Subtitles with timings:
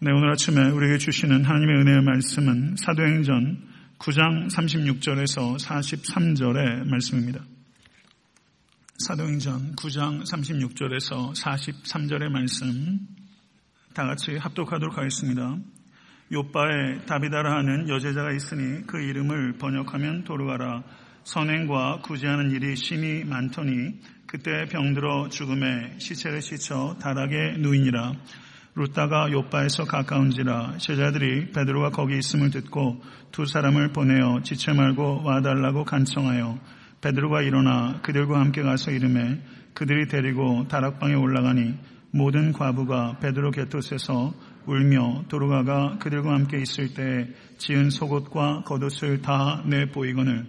[0.00, 3.58] 네, 오늘 아침에 우리에게 주시는 하나님의 은혜의 말씀은 사도행전
[3.98, 7.40] 9장 36절에서 43절의 말씀입니다.
[8.98, 13.08] 사도행전 9장 36절에서 43절의 말씀
[13.92, 15.56] 다 같이 합독하도록 하겠습니다.
[16.30, 20.84] 요바에 다비다라 하는 여제자가 있으니 그 이름을 번역하면 도르가라
[21.24, 28.14] 선행과 구제하는 일이 심히 많더니 그때 병들어 죽음에 시체를 씻어 다락에 누이니라
[28.78, 36.60] 루다가 요바에서 가까운지라 제자들이 베드로가 거기 있음을 듣고 두 사람을 보내어 지체 말고 와달라고 간청하여
[37.00, 39.42] 베드로가 일어나 그들과 함께 가서 이름에
[39.74, 41.74] 그들이 데리고 다락방에 올라가니
[42.12, 44.32] 모든 과부가 베드로 곁옷에서
[44.66, 50.46] 울며 도르가가 그들과 함께 있을 때 지은 속옷과 겉옷을 다 내보이거늘.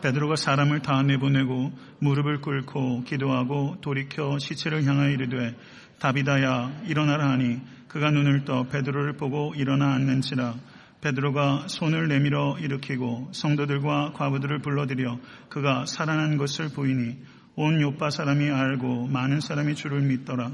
[0.00, 5.56] 베드로가 사람을 다 내보내고 무릎을 꿇고 기도하고 돌이켜 시체를 향하여 이르되
[5.98, 10.54] 다비다야 일어나라 하니 그가 눈을 떠 베드로를 보고 일어나 앉는지라
[11.00, 17.16] 베드로가 손을 내밀어 일으키고 성도들과 과부들을 불러들여 그가 살아난 것을 보이니
[17.54, 20.52] 온 요빠 사람이 알고 많은 사람이 주를 믿더라.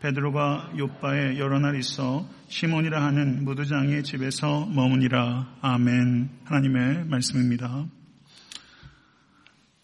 [0.00, 5.56] 베드로가 요빠에 여러 날 있어 시몬이라 하는 무두장의 집에서 머무니라.
[5.62, 6.30] 아멘.
[6.44, 7.86] 하나님의 말씀입니다.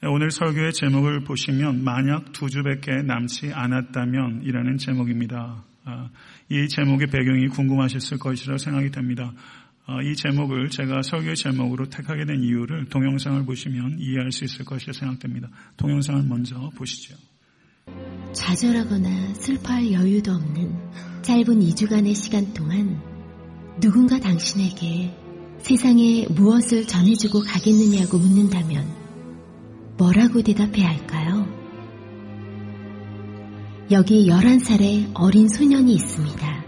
[0.03, 5.63] 오늘 설교의 제목을 보시면 만약 두 주밖에 남지 않았다면 이라는 제목입니다.
[5.85, 6.09] 아,
[6.49, 9.35] 이 제목의 배경이 궁금하셨을 것이라고 생각이 됩니다.
[9.85, 14.95] 아, 이 제목을 제가 설교의 제목으로 택하게 된 이유를 동영상을 보시면 이해할 수 있을 것이라
[14.95, 15.49] 생각됩니다.
[15.77, 17.17] 동영상을 먼저 보시죠.
[18.33, 20.79] 좌절하거나 슬퍼할 여유도 없는
[21.21, 23.03] 짧은 2주간의 시간 동안
[23.81, 25.15] 누군가 당신에게
[25.59, 29.00] 세상에 무엇을 전해주고 가겠느냐고 묻는다면
[30.01, 31.47] 뭐라고 대답해야 할까요?
[33.91, 36.65] 여기 11살의 어린 소년이 있습니다.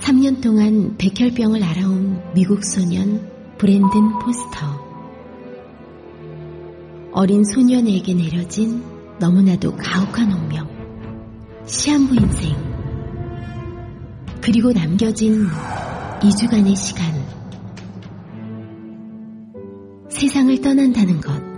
[0.00, 4.90] 3년 동안 백혈병을 알아온 미국 소년 브랜든 포스터.
[7.12, 8.82] 어린 소년에게 내려진
[9.20, 10.68] 너무나도 가혹한 운명.
[11.66, 12.56] 시한부 인생.
[14.40, 15.46] 그리고 남겨진
[16.20, 17.14] 2주간의 시간.
[20.08, 21.49] 세상을 떠난다는 것.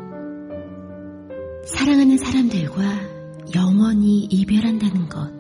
[1.65, 2.83] 사랑하는 사람들과
[3.55, 5.31] 영원히 이별한다는 것.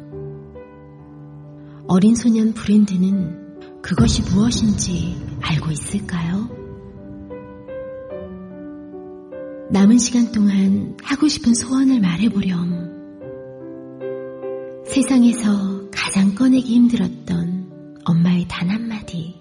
[1.88, 6.48] 어린 소년 브랜드는 그것이 무엇인지 알고 있을까요?
[9.70, 12.92] 남은 시간 동안 하고 싶은 소원을 말해보렴.
[14.86, 19.40] 세상에서 가장 꺼내기 힘들었던 엄마의 단 한마디.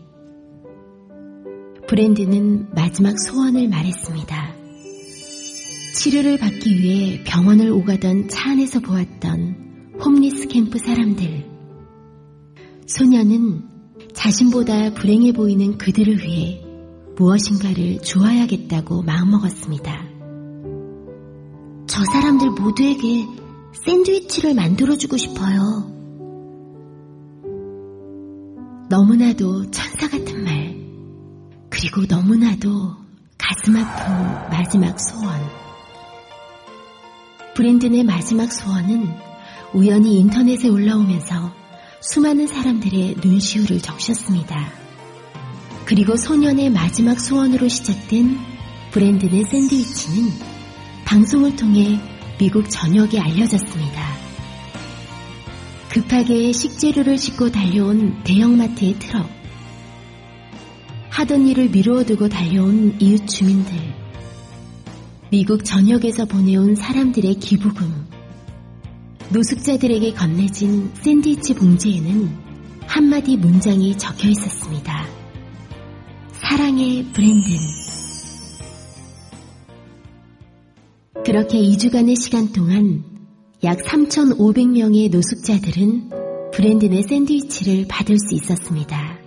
[1.87, 4.60] 브랜드는 마지막 소원을 말했습니다.
[5.93, 11.49] 치료를 받기 위해 병원을 오가던 차 안에서 보았던 홈리스 캠프 사람들.
[12.87, 13.63] 소녀는
[14.13, 16.63] 자신보다 불행해 보이는 그들을 위해
[17.17, 20.05] 무엇인가를 주어야겠다고 마음먹었습니다.
[21.87, 23.25] 저 사람들 모두에게
[23.85, 25.91] 샌드위치를 만들어주고 싶어요.
[28.89, 30.75] 너무나도 천사 같은 말,
[31.69, 32.69] 그리고 너무나도
[33.37, 34.13] 가슴 아픈
[34.49, 35.70] 마지막 소원.
[37.53, 39.09] 브랜든의 마지막 소원은
[39.73, 41.53] 우연히 인터넷에 올라오면서
[41.99, 44.71] 수많은 사람들의 눈시울을 적셨습니다.
[45.85, 48.37] 그리고 소년의 마지막 소원으로 시작된
[48.91, 50.31] 브랜든의 샌드위치는
[51.05, 51.99] 방송을 통해
[52.39, 54.01] 미국 전역에 알려졌습니다.
[55.89, 59.29] 급하게 식재료를 싣고 달려온 대형마트의 트럭,
[61.09, 64.00] 하던 일을 미루어 두고 달려온 이웃 주민들,
[65.31, 67.89] 미국 전역에서 보내온 사람들의 기부금,
[69.31, 72.29] 노숙자들에게 건네진 샌드위치 봉지에는
[72.81, 75.07] 한마디 문장이 적혀 있었습니다.
[76.33, 77.53] 사랑의 브랜든.
[81.23, 83.05] 그렇게 2주간의 시간 동안
[83.63, 86.09] 약 3,500명의 노숙자들은
[86.51, 89.17] 브랜든의 샌드위치를 받을 수 있었습니다.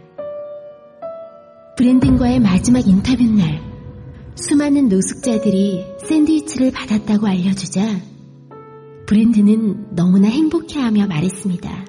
[1.78, 3.73] 브랜든과의 마지막 인터뷰 날,
[4.36, 8.00] 수많은 노숙자들이 샌드위치를 받았다고 알려주자
[9.06, 11.84] 브랜드는 너무나 행복해하며 말했습니다.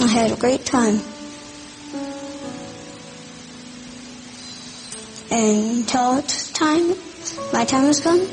[0.00, 1.00] I had a great time.
[5.30, 6.94] And until it's time,
[7.52, 8.26] my time is gone,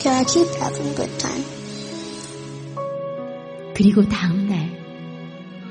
[0.00, 1.44] can I keep having a good time?
[3.74, 4.70] 그리고 다음 날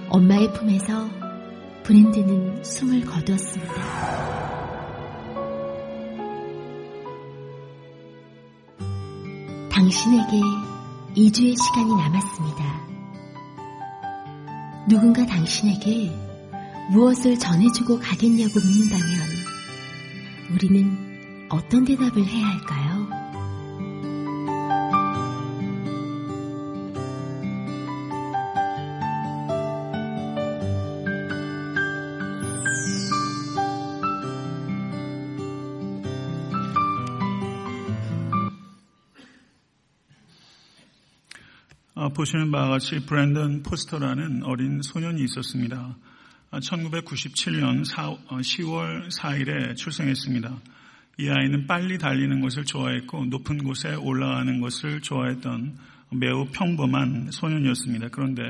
[0.09, 1.09] 엄마의 품에서
[1.83, 4.32] 브랜드는 숨을 거두었습니다.
[9.83, 10.39] 당신에게
[11.17, 12.87] 2주의 시간이 남았습니다.
[14.87, 16.09] 누군가 당신에게
[16.91, 19.19] 무엇을 전해주고 가겠냐고 묻는다면
[20.53, 22.92] 우리는 어떤 대답을 해야 할까요?
[42.23, 45.97] 보시는 바와 같이 브랜든 포스터라는 어린 소년이 있었습니다.
[46.51, 50.55] 1997년 10월 4일에 출생했습니다.
[51.19, 55.77] 이 아이는 빨리 달리는 것을 좋아했고 높은 곳에 올라가는 것을 좋아했던
[56.11, 58.07] 매우 평범한 소년이었습니다.
[58.11, 58.41] 그런데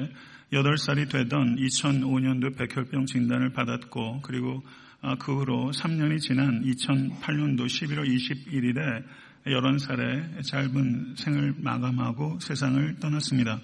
[0.52, 4.64] 8살이 되던 2005년도 백혈병 진단을 받았고 그리고
[5.02, 9.04] 아, 그 후로 3년이 지난 2008년도 11월 21일에
[9.46, 13.60] 11살의 짧은 생을 마감하고 세상을 떠났습니다.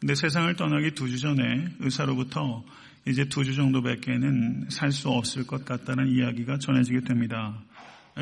[0.00, 2.64] 근데 세상을 떠나기 두 주 전에 의사로부터
[3.06, 7.58] 이제 두 주 정도밖에는 살 수 없을 것 같다는 이야기가 전해지게 됩니다.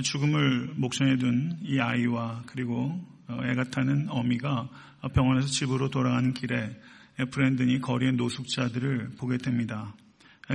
[0.03, 2.99] 죽음을 목전에 둔 이 아이와 그리고
[3.29, 4.69] 애가 타는 어미가
[5.15, 6.81] 병원에서 집으로 돌아가는 길에
[7.31, 9.95] 브랜든이 거리의 노숙자들을 보게 됩니다.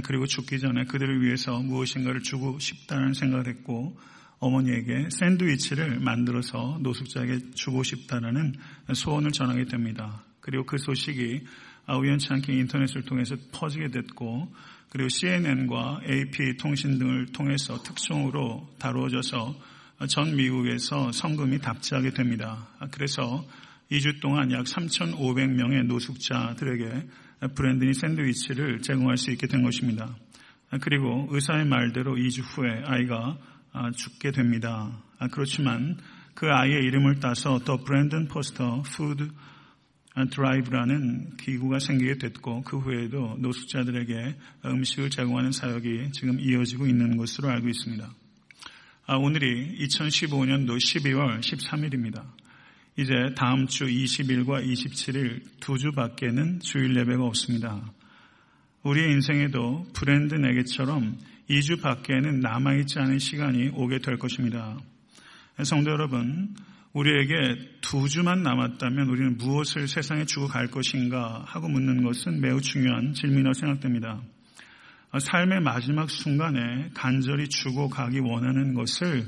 [0.03, 3.99] 그리고 죽기 전에 그들을 위해서 무엇인가를 주고 싶다는 생각을 했고
[4.41, 8.53] 어머니에게 샌드위치를 만들어서 노숙자에게 주고 싶다는
[8.93, 10.23] 소원을 전하게 됩니다.
[10.41, 11.45] 그리고 그 소식이
[11.88, 14.51] 우연치 않게 인터넷을 통해서 퍼지게 됐고
[14.89, 19.55] 그리고 CNN과 AP 통신 등을 통해서 특종으로 다루어져서
[20.09, 22.67] 전 미국에서 성금이 답지하게 됩니다.
[22.91, 23.45] 그래서
[23.91, 27.07] 2주 동안 약 3,500명의 노숙자들에게
[27.55, 30.15] 브랜든이 샌드위치를 제공할 수 있게 된 것입니다.
[30.81, 33.38] 그리고 의사의 말대로 2주 후에 아이가
[33.95, 35.01] 죽게 됩니다.
[35.31, 35.97] 그렇지만
[36.33, 39.29] 그 아이의 이름을 따서 The Brenden Foster Food
[40.31, 44.35] Drive라는 기구가 생기게 됐고 그 후에도 노숙자들에게
[44.65, 48.13] 음식을 제공하는 사역이 지금 이어지고 있는 것으로 알고 있습니다.
[49.19, 52.24] 오늘이 2015년도 12월 13일입니다.
[52.97, 57.81] 이제 다음 주 20일과 27일 두 주밖에는 주일 예배가 없습니다.
[58.83, 61.17] 우리의 인생에도 브랜든에게처럼
[61.51, 64.77] 2주 밖에는 남아있지 않은 시간이 오게 될 것입니다.
[65.63, 66.56] 성도 여러분,
[66.94, 73.13] 우리에게 두 주만 남았다면 우리는 무엇을 세상에 주고 갈 것인가 하고 묻는 것은 매우 중요한
[73.13, 74.21] 질문이라고 생각됩니다.
[75.19, 79.25] 삶의 마지막 순간에 간절히 주고 가기 원하는 것을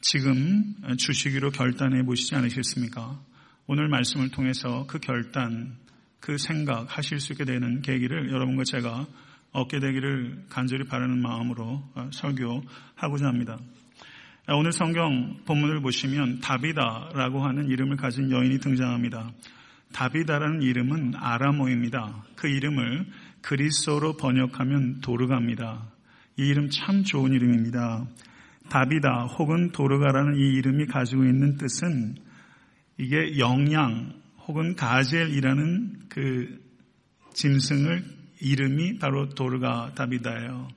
[0.00, 3.20] 지금 주시기로 결단해 보시지 않으셨습니까?
[3.66, 5.76] 오늘 말씀을 통해서 그 결단,
[6.20, 9.06] 그 생각 하실 수 있게 되는 계기를 여러분과 제가
[9.52, 13.58] 얻게 되기를 간절히 바라는 마음으로 설교하고자 합니다.
[14.48, 19.30] 오늘 성경 본문을 보시면 다비다라고 하는 이름을 가진 여인이 등장합니다.
[19.92, 22.24] 다비다라는 이름은 아람어입니다.
[22.34, 23.06] 그 이름을
[23.42, 25.86] 그리스어로 번역하면 도르가입니다.
[26.38, 28.06] 이 이름 참 좋은 이름입니다.
[28.68, 32.16] 다비다 혹은 도르가라는 이 이름이 가지고 있는 뜻은
[32.98, 34.14] 이게 영양
[34.46, 36.60] 혹은 가젤이라는 그
[37.34, 40.68] 짐승을 이름이 바로 도르가 다비다예요.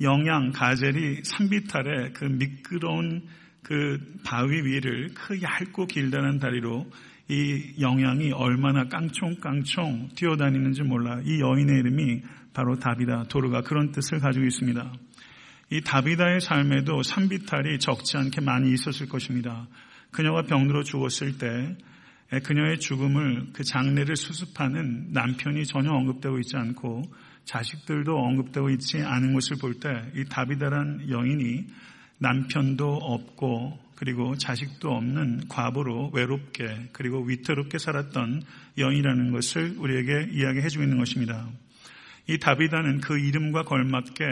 [0.00, 3.26] 영양 가젤이 산비탈의 그 미끄러운
[3.62, 6.90] 그 바위 위를 그 얇고 길다는 다리로
[7.28, 11.20] 이 영양이 얼마나 깡총깡총 뛰어다니는지 몰라.
[11.24, 12.22] 이 여인의 이름이
[12.52, 14.92] 바로 다비다, 도르가 그런 뜻을 가지고 있습니다.
[15.70, 19.66] 이 다비다의 삶에도 산비탈이 적지 않게 많이 있었을 것입니다.
[20.10, 21.76] 그녀가 병들어 죽었을 때
[22.40, 27.02] 그녀의 죽음을 그 장례를 수습하는 남편이 전혀 언급되고 있지 않고
[27.44, 31.66] 자식들도 언급되고 있지 않은 것을 볼 때 이 다비다란 여인이
[32.18, 38.42] 남편도 없고 그리고 자식도 없는 과부로 외롭게 그리고 위태롭게 살았던
[38.78, 41.48] 여인이라는 것을 우리에게 이야기해 주고 있는 것입니다.
[42.26, 44.24] 이 다비다는 그 이름과 걸맞게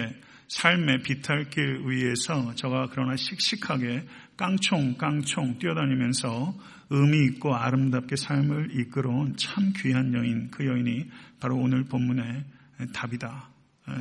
[0.49, 4.05] 삶의 비탈길 위에서 저가 그러나 씩씩하게
[4.37, 6.55] 깡총깡총 뛰어다니면서
[6.95, 11.09] 의미 있고 아름답게 삶을 이끌어온 참 귀한 여인, 그 여인이
[11.41, 12.45] 바로 오늘 본문의
[12.93, 13.49] 답이다.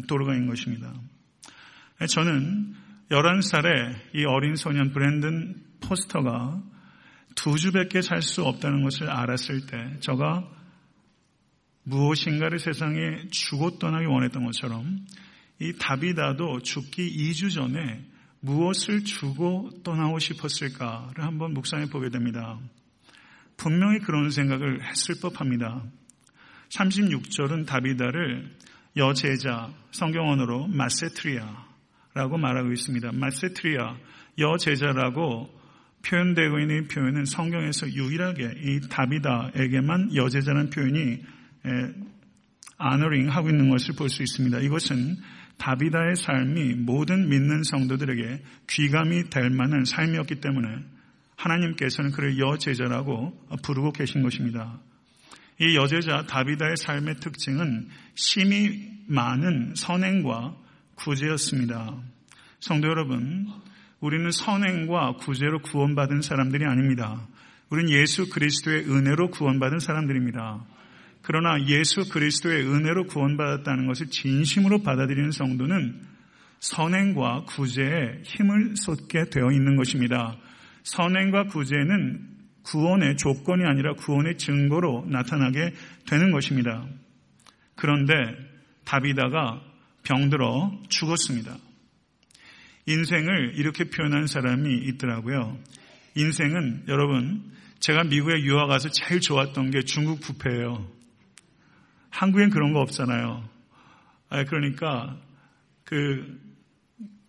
[0.08, 0.94] 도로가인 것입니다.
[2.10, 2.76] 저는
[3.10, 6.62] 11살의 이 어린 소년 브랜든 포스터가
[7.36, 10.48] 두 주밖에 살 수 없다는 것을 알았을 때 저가
[11.84, 15.06] 무엇인가를 세상에 주고 떠나기 원했던 것처럼
[15.60, 18.06] 이 다비다도 죽기 2주 전에
[18.42, 22.60] 무엇을 주고 떠나고 싶었을까를 한번 묵상해 보게 됩니다.
[23.62, 25.84] 분명히 그런 생각을 했을 법합니다.
[26.70, 28.50] 36절은 다비다를
[28.98, 33.12] 여제자 성경언어로 마세트리아라고 말하고 있습니다.
[33.14, 33.98] 마세트리아
[34.40, 35.62] 여제자라고
[36.04, 41.22] 표현되고 있는 표현은 성경에서 유일하게 이 다비다에게만 여제자라는 표현이
[42.80, 44.60] 아너링 하고 있는 것을 볼 수 있습니다.
[44.62, 45.18] 이것은
[45.60, 50.68] 다비다의 삶이 모든 믿는 성도들에게 귀감이 될 만한 삶이었기 때문에
[51.42, 54.80] 하나님께서는 그를 여제자라고 부르고 계신 것입니다.
[55.60, 60.56] 이 여제자 다비다의 삶의 특징은 심이 많은 선행과
[60.96, 61.96] 구제였습니다.
[62.60, 63.48] 성도 여러분,
[64.00, 67.28] 우리는 선행과 구제로 구원받은 사람들이 아닙니다.
[67.70, 70.66] 우리는 예수 그리스도의 은혜로 구원받은 사람들입니다.
[71.22, 76.02] 그러나 예수 그리스도의 은혜로 구원받았다는 것을 진심으로 받아들이는 성도는
[76.60, 80.38] 선행과 구제에 힘을 쏟게 되어 있는 것입니다.
[80.84, 82.28] 선행과 구제는
[82.64, 85.74] 구원의 조건이 아니라 구원의 증거로 나타나게
[86.08, 86.86] 되는 것입니다.
[87.76, 88.14] 그런데
[88.86, 89.62] 다비다가
[90.04, 91.58] 병들어 죽었습니다.
[92.88, 95.58] 인생을 이렇게 표현한 사람이 있더라고요.
[96.16, 100.88] 인생은 여러분 제가 미국에 유학 가서 제일 좋았던 게 중국 부페예요.
[102.10, 103.50] 한국엔 그런 거 없잖아요.
[104.30, 105.18] 아, 그러니까
[105.84, 106.40] 그,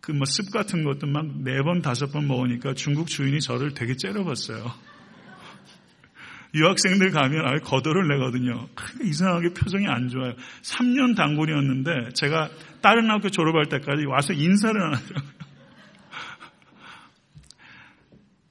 [0.03, 3.95] 그 뭐 습 같은 것도 막 네 번, 다섯 번 먹으니까 중국 주인이 저를 되게
[3.97, 4.67] 째려봤어요.
[6.55, 8.69] 유학생들 가면 아예 거덜을 내거든요.
[9.01, 10.35] 이상하게 표정이 안 좋아요.
[10.63, 12.51] 3년 단골이었는데 제가
[12.83, 15.33] 다른 학교 졸업할 때까지 와서 인사를 안 하더라고요.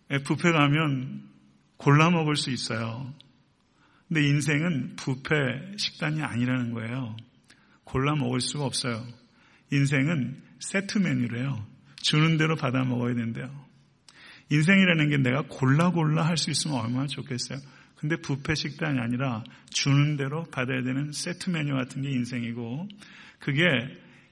[0.23, 1.23] 부페 가면
[1.75, 3.13] 골라 먹을 수 있어요.
[4.07, 5.35] 근데 인생은 부패
[5.77, 7.17] 식단이 아니라는 거예요.
[7.83, 9.05] 골라 먹을 수가 없어요.
[9.71, 11.65] 인생은 세트 메뉴래요.
[11.97, 13.49] 주는 대로 받아 먹어야 된대요.
[14.49, 17.59] 인생이라는 게 내가 골라 골라 할 수 있으면 얼마나 좋겠어요.
[17.95, 22.87] 근데 부패 식단이 아니라 주는 대로 받아야 되는 세트 메뉴 같은 게 인생이고
[23.39, 23.61] 그게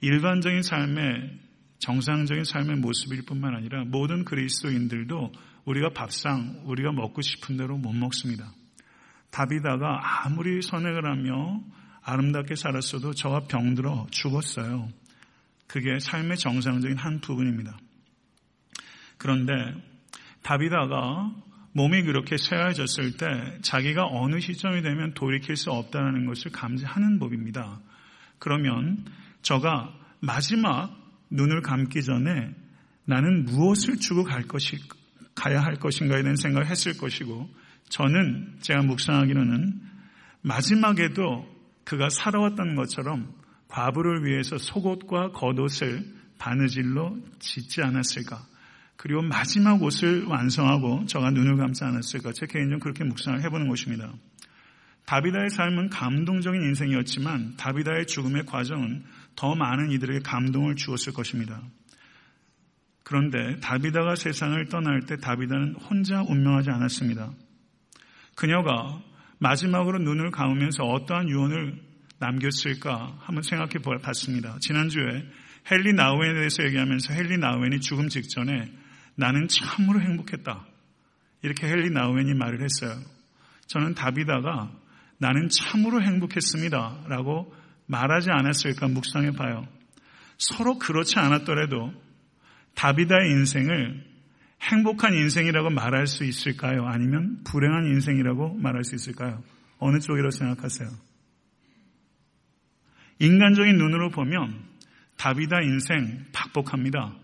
[0.01, 1.39] 일반적인 삶의
[1.77, 5.31] 정상적인 삶의 모습일 뿐만 아니라 모든 그리스도인들도
[5.65, 8.51] 우리가 밥상 우리가 먹고 싶은 대로 못 먹습니다.
[9.31, 11.61] 다비다가 아무리 선행을 하며
[12.01, 14.89] 아름답게 살았어도 저가 병들어 죽었어요.
[15.69, 17.77] 그게 삶의 정상적인 한 부분입니다.
[19.17, 19.53] 그런데
[20.41, 21.31] 다비다가
[21.73, 27.79] 몸이 그렇게 쇠해졌을 때 자기가 어느 시점이 되면 돌이킬 수 없다는 것을 감지하는 법입니다.
[28.39, 29.05] 그러면
[29.43, 30.97] 저가 마지막
[31.29, 32.51] 눈을 감기 전에
[33.05, 34.77] 나는 무엇을 주고 갈 것이,
[35.35, 37.47] 가야 할 것인가에 대한 생각을 했을 것이고
[37.89, 39.81] 저는 제가 묵상하기로는
[40.41, 41.47] 마지막에도
[41.83, 43.38] 그가 살아왔던 것처럼
[43.69, 46.03] 과부를 위해서 속옷과 겉옷을
[46.37, 48.45] 바느질로 짓지 않았을까.
[48.97, 52.33] 그리고 마지막 옷을 완성하고 저가 눈을 감지 않았을까.
[52.33, 54.11] 제 개인적으로 그렇게 묵상을 해보는 것입니다.
[55.05, 61.61] 다비다의 삶은 감동적인 인생이었지만 다비다의 죽음의 과정은 더 많은 이들에게 감동을 주었을 것입니다.
[63.03, 67.31] 그런데 다비다가 세상을 떠날 때 다비다는 혼자 운명하지 않았습니다.
[68.35, 69.01] 그녀가
[69.39, 71.88] 마지막으로 눈을 감으면서 어떠한 유언을
[72.19, 74.57] 남겼을까 한번 생각해 봤습니다.
[74.59, 75.25] 지난주에
[75.71, 78.71] 헨리 나우엔에 대해서 얘기하면서 헨리 나우엔이 죽음 직전에
[79.15, 80.65] 나는 참으로 행복했다.
[81.43, 82.99] 이렇게 헨리 나우엔이 말을 했어요.
[83.67, 84.71] 저는 다비다가
[85.17, 87.05] 나는 참으로 행복했습니다.
[87.07, 87.53] 라고
[87.87, 89.67] 말하지 않았을까 묵상해 봐요.
[90.37, 91.93] 서로 그렇지 않았더라도
[92.75, 94.05] 다비다의 인생을
[94.61, 96.85] 행복한 인생이라고 말할 수 있을까요?
[96.85, 99.43] 아니면 불행한 인생이라고 말할 수 있을까요?
[99.79, 101.08] 어느 쪽이라고 생각하세요?
[103.19, 104.63] 인간적인 눈으로 보면
[105.17, 107.15] 다비다 인생 박복합니다.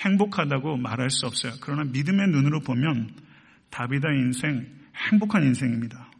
[0.00, 1.54] 행복하다고 말할 수 없어요.
[1.60, 3.10] 그러나 믿음의 눈으로 보면
[3.70, 4.66] 다비다 인생
[5.10, 6.10] 행복한 인생입니다.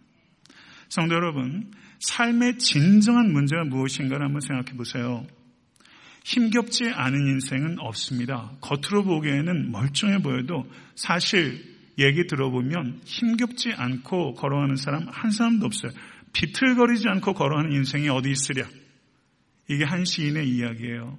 [0.88, 5.26] 성도 여러분, 삶의 진정한 문제가 무엇인가를 한번 생각해 보세요.
[6.24, 8.52] 힘겹지 않은 인생은 없습니다.
[8.60, 15.92] 겉으로 보기에는 멀쩡해 보여도 사실 얘기 들어보면 힘겹지 않고 걸어가는 사람 한 사람도 없어요.
[16.32, 18.66] 비틀거리지 않고 걸어가는 인생이 어디 있으랴.
[19.68, 21.18] 이게 한 시인의 이야기예요.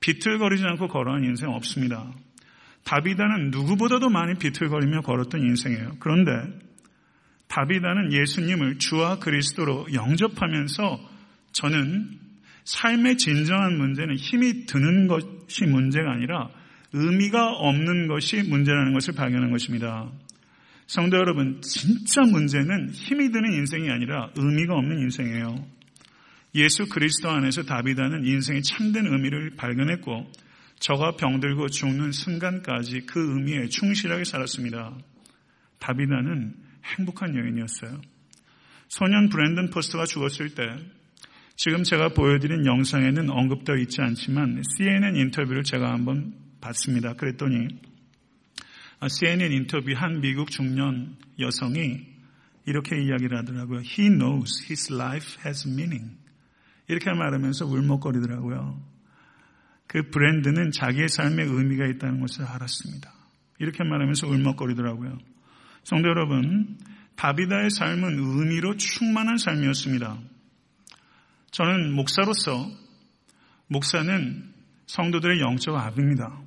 [0.00, 2.12] 비틀거리지 않고 걸어가는 인생 없습니다.
[2.84, 5.96] 다비다는 누구보다도 많이 비틀거리며 걸었던 인생이에요.
[6.00, 6.30] 그런데
[7.48, 11.00] 다비다는 예수님을 주와 그리스도로 영접하면서
[11.52, 12.18] 저는
[12.64, 16.48] 삶의 진정한 문제는 힘이 드는 것이 문제가 아니라
[16.92, 20.10] 의미가 없는 것이 문제라는 것을 발견한 것입니다.
[20.86, 25.79] 성도 여러분, 진짜 문제는 힘이 드는 인생이 아니라 의미가 없는 인생이에요.
[26.54, 30.30] 예수 그리스도 안에서 다비다는 인생의 참된 의미를 발견했고
[30.80, 34.96] 저가 병들고 죽는 순간까지 그 의미에 충실하게 살았습니다.
[35.78, 36.54] 다비다는
[36.84, 38.00] 행복한 여인이었어요.
[38.88, 40.62] 소년 브랜든 포스터가 죽었을 때
[41.54, 47.14] 지금 제가 보여드린 영상에는 언급되어 있지 않지만 CNN 인터뷰를 제가 한번 봤습니다.
[47.14, 47.68] 그랬더니
[49.08, 52.06] CNN 인터뷰 한 미국 중년 여성이
[52.66, 53.80] 이렇게 이야기를 하더라고요.
[53.80, 56.19] He knows his life has meaning.
[56.90, 58.82] 이렇게 말하면서 울먹거리더라고요.
[59.86, 63.12] 그 브랜드는 자기의 삶에 의미가 있다는 것을 알았습니다.
[63.60, 65.16] 이렇게 말하면서 울먹거리더라고요.
[65.84, 66.78] 성도 여러분,
[67.14, 70.18] 다비다의 삶은 의미로 충만한 삶이었습니다.
[71.52, 72.68] 저는 목사로서
[73.68, 74.52] 목사는
[74.86, 76.40] 성도들의 영적 아비입니다.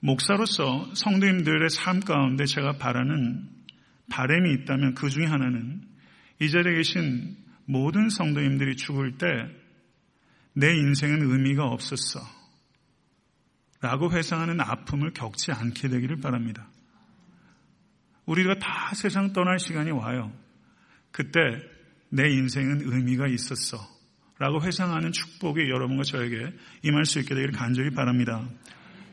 [0.00, 3.46] 목사로서 성도님들의 삶 가운데 제가 바라는
[4.10, 5.82] 바램이 있다면 그 중에 하나는
[6.40, 7.36] 이 자리에 계신
[7.72, 9.26] 모든 성도님들이 죽을 때
[10.54, 12.20] 내 인생은 의미가 없었어.
[13.80, 16.68] 라고 회상하는 아픔을 겪지 않게 되기를 바랍니다.
[18.26, 20.32] 우리가 다 세상 떠날 시간이 와요.
[21.10, 21.40] 그때
[22.10, 23.78] 내 인생은 의미가 있었어.
[24.38, 26.52] 라고 회상하는 축복이 여러분과 저에게
[26.82, 28.48] 임할 수 있게 되기를 간절히 바랍니다.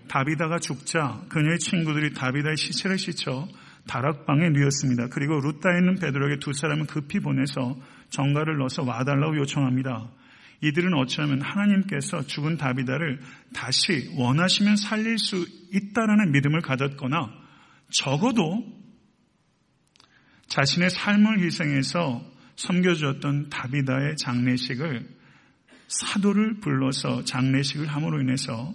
[0.08, 3.48] 다비다가 죽자 그녀의 친구들이 다비다의 시체를 씻어
[3.88, 5.08] 다락방에 누였습니다.
[5.08, 10.10] 그리고 루따에 있는 베드로에게 두 사람을 급히 보내서 정가를 넣어서 와달라고 요청합니다.
[10.62, 13.20] 이들은 어찌하면 하나님께서 죽은 다비다를
[13.54, 17.32] 다시 원하시면 살릴 수 있다라는 믿음을 가졌거나
[17.92, 18.66] 적어도
[20.48, 22.26] 자신의 삶을 희생해서
[22.56, 25.08] 섬겨주었던 다비다의 장례식을
[25.88, 28.74] 사도를 불러서 장례식을 함으로 인해서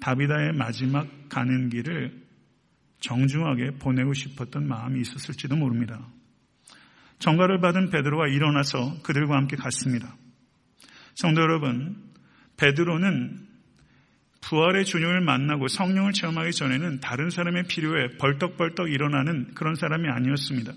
[0.00, 2.22] 다비다의 마지막 가는 길을
[3.00, 6.06] 정중하게 보내고 싶었던 마음이 있었을지도 모릅니다.
[7.22, 10.16] 정가를 받은 베드로가 일어나서 그들과 함께 갔습니다.
[11.14, 11.96] 성도 여러분,
[12.56, 13.46] 베드로는
[14.40, 20.72] 부활의 주님을 만나고 성령을 체험하기 전에는 다른 사람의 필요에 벌떡벌떡 일어나는 그런 사람이 아니었습니다.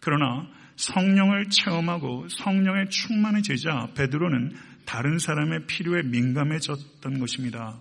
[0.00, 7.78] 그러나 성령을 체험하고 성령에 충만해지자 베드로는 다른 사람의 필요에 민감해졌던 것입니다.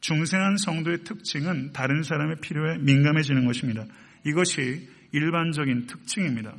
[0.00, 3.86] 중생한 성도의 특징은 다른 사람의 필요에 민감해지는 것입니다.
[4.26, 6.54] 이것이 일반적인 특징입니다.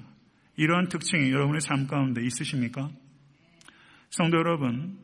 [0.58, 2.89] 이러한 특징이 여러분의 삶 가운데 있으십니까?
[4.10, 4.98] 성도 여러분,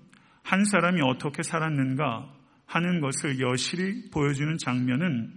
[0.43, 2.33] 한 사람이 어떻게 살았는가
[2.65, 5.33] 하는 것을 여실히 보여주는 장면은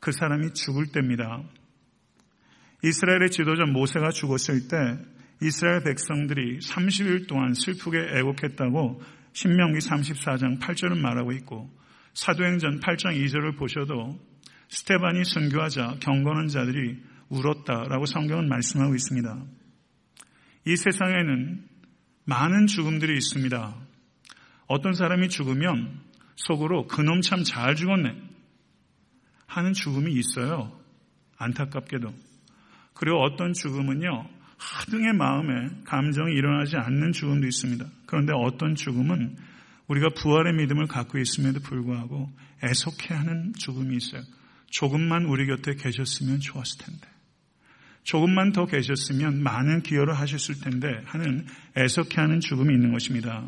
[0.00, 1.42] 그 사람이 죽을 때입니다.
[2.82, 4.76] 이스라엘의 지도자 모세가 죽었을 때
[5.42, 9.00] 이스라엘 백성들이 30일 동안 슬프게 애곡했다고
[9.32, 11.70] 신명기 34장 8절은 말하고 있고
[12.14, 14.18] 사도행전 8장 2절을 보셔도
[14.68, 19.44] 스테반이 순교하자 경건한 자들이 울었다라고 성경은 말씀하고 있습니다.
[20.66, 21.68] 이 세상에는
[22.24, 23.74] 많은 죽음들이 있습니다.
[24.66, 26.00] 어떤 사람이 죽으면
[26.36, 28.14] 속으로 그놈 참 잘 죽었네
[29.46, 30.80] 하는 죽음이 있어요.
[31.36, 32.12] 안타깝게도.
[32.94, 37.84] 그리고 어떤 죽음은요, 하등의 마음에 감정이 일어나지 않는 죽음도 있습니다.
[38.06, 39.36] 그런데 어떤 죽음은
[39.88, 42.30] 우리가 부활의 믿음을 갖고 있음에도 불구하고
[42.62, 44.22] 애석해하는 죽음이 있어요.
[44.70, 47.13] 조금만 우리 곁에 계셨으면 좋았을 텐데.
[48.04, 53.44] 조금만 더 계셨으면 많은 기여를 하셨을 텐데 하는 애석해하는 죽음이 있는 것입니다.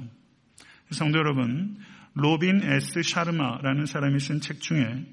[0.91, 1.77] 성도 여러분,
[2.15, 3.03] 로빈 S.
[3.03, 5.05] 샤르마라는 사람이 쓴 책 중에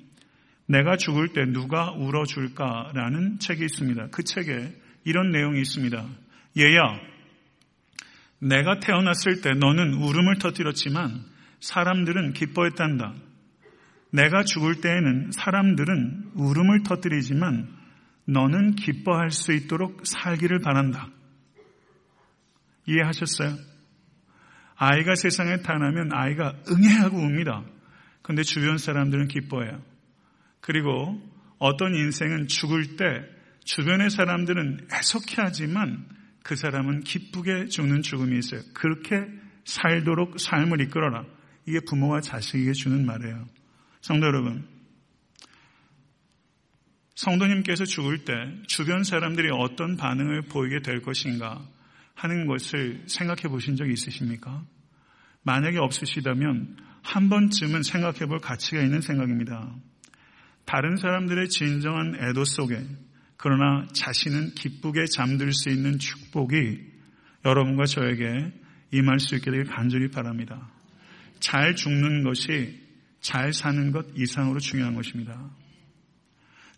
[0.65, 4.07] 내가 죽을 때 누가 울어줄까라는 책이 있습니다.
[4.11, 6.05] 그 책에 이런 내용이 있습니다.
[6.57, 6.99] 얘야,
[8.39, 11.25] 내가 태어났을 때 너는 울음을 터뜨렸지만
[11.59, 13.13] 사람들은 기뻐했단다.
[14.11, 17.82] 내가 죽을 때에는 사람들은 울음을 터뜨리지만
[18.25, 21.09] 너는 기뻐할 수 있도록 살기를 바란다.
[22.87, 23.55] 이해하셨어요?
[24.75, 27.63] 아이가 세상에 태어나면 아이가 응애하고 웁니다.
[28.21, 29.81] 그런데 주변 사람들은 기뻐해요.
[30.59, 31.21] 그리고
[31.59, 33.05] 어떤 인생은 죽을 때
[33.63, 36.05] 주변의 사람들은 애석해 하지만
[36.43, 38.61] 그 사람은 기쁘게 죽는 죽음이 있어요.
[38.73, 39.15] 그렇게
[39.65, 41.25] 살도록 삶을 이끌어라.
[41.65, 43.47] 이게 부모와 자식에게 주는 말이에요.
[44.01, 44.67] 성도 여러분,
[47.15, 48.33] 성도님께서 죽을 때
[48.67, 51.67] 주변 사람들이 어떤 반응을 보이게 될 것인가
[52.15, 54.63] 하는 것을 생각해 보신 적 있으십니까?
[55.43, 59.75] 만약에 없으시다면 한 번쯤은 생각해 볼 가치가 있는 생각입니다.
[60.65, 62.81] 다른 사람들의 진정한 애도 속에
[63.35, 66.79] 그러나 자신은 기쁘게 잠들 수 있는 축복이
[67.45, 68.53] 여러분과 저에게
[68.91, 70.71] 임할 수 있게 되길 간절히 바랍니다.
[71.39, 72.81] 잘 죽는 것이
[73.19, 75.49] 잘 사는 것 이상으로 중요한 것입니다.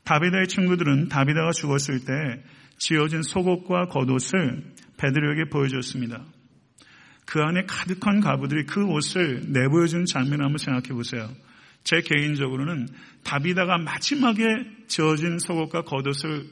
[0.05, 2.13] 다비다의 친구들은 다비다가 죽었을 때
[2.77, 4.63] 지어진 속옷과 겉옷을
[4.97, 6.23] 베드로에게 보여줬습니다.
[7.25, 11.29] 그 안에 가득한 가부들이 그 옷을 내보여주는 장면을 한번 생각해 보세요.
[11.83, 12.87] 제 개인적으로는
[13.23, 14.43] 다비다가 마지막에
[14.87, 16.45] 지어진 속옷과 겉옷을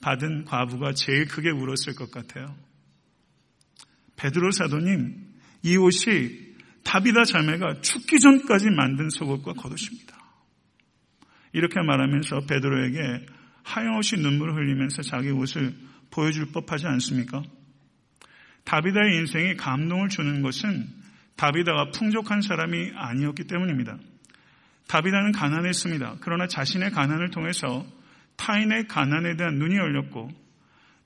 [0.00, 2.54] 받은 과부가 제일 크게 울었을 것 같아요.
[4.16, 5.14] 베드로 사도님,
[5.62, 6.48] 이 옷이
[6.84, 10.16] 다비다 자매가 죽기 전까지 만든 속옷과 겉옷입니다.
[11.58, 13.26] 이렇게 말하면서 베드로에게
[13.64, 15.74] 하염없이 눈물을 흘리면서 자기 옷을
[16.12, 17.42] 보여줄 법하지 않습니까?
[18.64, 20.86] 다비다의 인생에 감동을 주는 것은
[21.36, 23.98] 다비다가 풍족한 사람이 아니었기 때문입니다.
[24.86, 26.16] 다비다는 가난했습니다.
[26.20, 27.84] 그러나 자신의 가난을 통해서
[28.36, 30.30] 타인의 가난에 대한 눈이 열렸고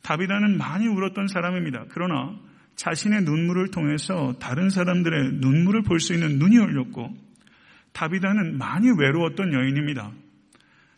[0.02, 1.86] 다비다는 많이 울었던 사람입니다.
[1.88, 2.36] 그러나
[2.76, 7.10] 자신의 눈물을 통해서 다른 사람들의 눈물을 볼 수 있는 눈이 열렸고
[7.92, 10.12] 다비다는 많이 외로웠던 여인입니다.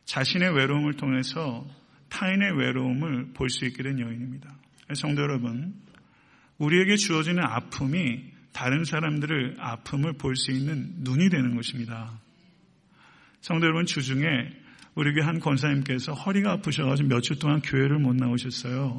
[0.04, 1.66] 자신의 외로움을 통해서
[2.10, 4.54] 타인의 외로움을 볼 수 있게 된 여인입니다.
[4.94, 5.74] 성도 여러분,
[6.58, 12.12] 우리에게 주어지는 아픔이 다른 사람들을 아픔을 볼 수 있는 눈이 되는 것입니다.
[13.40, 14.26] 성도 여러분, 주중에
[14.94, 18.98] 우리 교회 한 권사님께서 허리가 아프셔가지고 몇 주 동안 교회를 못 나오셨어요.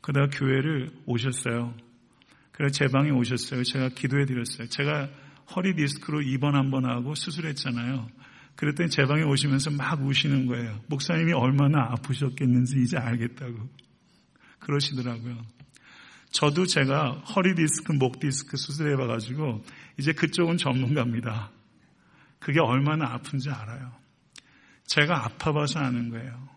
[0.00, 1.74] 그러다가 교회를 오셨어요.
[2.52, 3.62] 그래서 제 방에 오셨어요.
[3.64, 4.68] 제가 기도해 드렸어요.
[4.68, 5.08] 제가
[5.54, 8.08] 허리 디스크로 입원 한 번 하고 수술했잖아요.
[8.58, 10.80] 그랬더니 제 방에 오시면서 막 우시는 거예요.
[10.88, 13.56] 목사님이 얼마나 아프셨겠는지 이제 알겠다고.
[14.58, 15.36] 그러시더라고요.
[16.32, 19.62] 저도 제가 허리 디스크, 목 디스크 수술해봐가지고
[20.00, 21.52] 이제 그쪽은 전문가입니다.
[22.40, 23.92] 그게 얼마나 아픈지 알아요.
[24.86, 26.48] 제가 아파봐서 아는 거예요.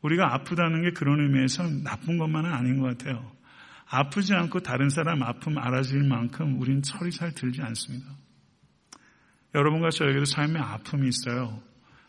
[0.00, 3.30] 우리가 아프다는 게 그런 의미에서는 나쁜 것만은 아닌 것 같아요.
[3.86, 8.06] 아프지 않고 다른 사람 아픔 알아질 만큼 우린 철이 잘 들지 않습니다.
[9.54, 11.62] 여러분과 저에게도 삶의 아픔이 있어요.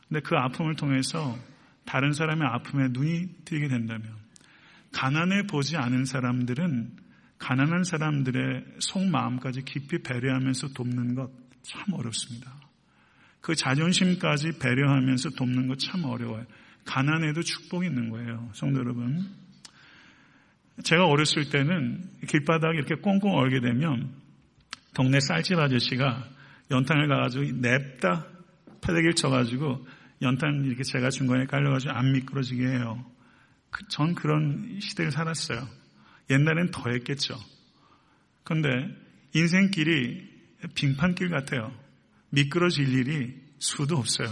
[0.07, 1.37] 근데 그 아픔을 통해서
[1.85, 4.13] 다른 사람의 아픔에 눈이 띄게 된다면
[4.91, 6.97] 가난해 보지 않은 사람들은
[7.39, 12.53] 가난한 사람들의 속마음까지 깊이 배려하면서 돕는 것 참 어렵습니다.
[13.41, 16.45] 그 자존심까지 배려하면서 돕는 것 참 어려워요.
[16.85, 18.49] 가난해도 축복이 있는 거예요.
[18.53, 19.25] 성도 여러분.
[20.83, 24.11] 제가 어렸을 때는 길바닥에 이렇게 꽁꽁 얼게 되면
[24.93, 26.27] 동네 쌀집 아저씨가
[26.71, 28.27] 연탄을 가가지고 냅다
[28.81, 29.87] 패대기를 쳐가지고
[30.21, 33.05] 연탄 이렇게 제가 중간에 깔려가지고 안 미끄러지게 해요.
[33.69, 35.67] 그, 전 그런 시대를 살았어요.
[36.29, 37.35] 옛날엔 더 했겠죠.
[38.43, 38.69] 그런데
[39.33, 40.31] 인생길이
[40.75, 41.73] 빙판길 같아요.
[42.29, 44.27] 미끄러질 일이 수도 없어요.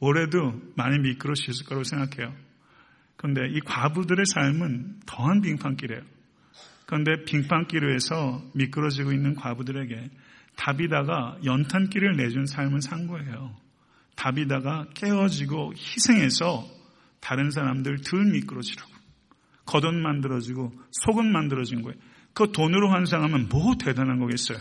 [0.00, 2.34] 올해도 많이 미끄러지실 거라고 생각해요.
[3.16, 6.02] 그런데 이 과부들의 삶은 더한 빙판길이에요.
[6.86, 10.10] 그런데 빙판길 위에서 미끄러지고 있는 과부들에게
[10.56, 13.56] 다비다가 연탄길을 내준 삶을 산 거예요.
[14.16, 16.66] 다비다가 깨어지고 희생해서
[17.20, 18.90] 다른 사람들 덜 미끄러지라고.
[19.66, 21.98] 겉옷 만들어지고 속은 만들어진 거예요.
[22.34, 24.58] 그 돈으로 환상하면 뭐 대단한 거겠어요.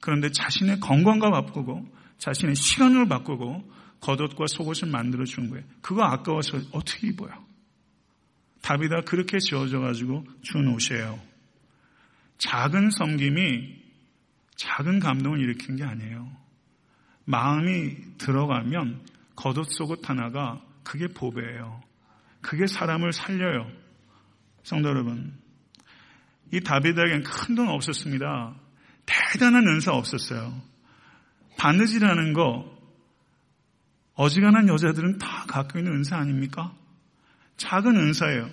[0.00, 1.86] 그런데 자신의 건강과 바꾸고
[2.18, 5.64] 자신의 시간을 바꾸고 겉옷과 속옷을 만들어 준 거예요.
[5.80, 7.44] 그거 아까워서 어떻게 입어요?
[8.62, 11.18] 다비다 그렇게 지어져 가지고 준 옷이에요.
[12.38, 13.85] 작은 섬김이
[14.56, 16.30] 작은 감동을 일으킨 게 아니에요.
[17.24, 19.00] 마음이 들어가면
[19.36, 21.82] 겉옷 속옷 하나가 그게 보배예요.
[22.40, 23.70] 그게 사람을 살려요.
[24.62, 25.34] 성도 여러분.
[26.52, 28.54] 이 다비드에겐 큰 돈 없었습니다.
[29.04, 30.60] 대단한 은사 없었어요.
[31.58, 32.74] 바느질하는 거
[34.14, 36.74] 어지간한 여자들은 다 갖고 있는 은사 아닙니까?
[37.56, 38.48] 작은 은사예요.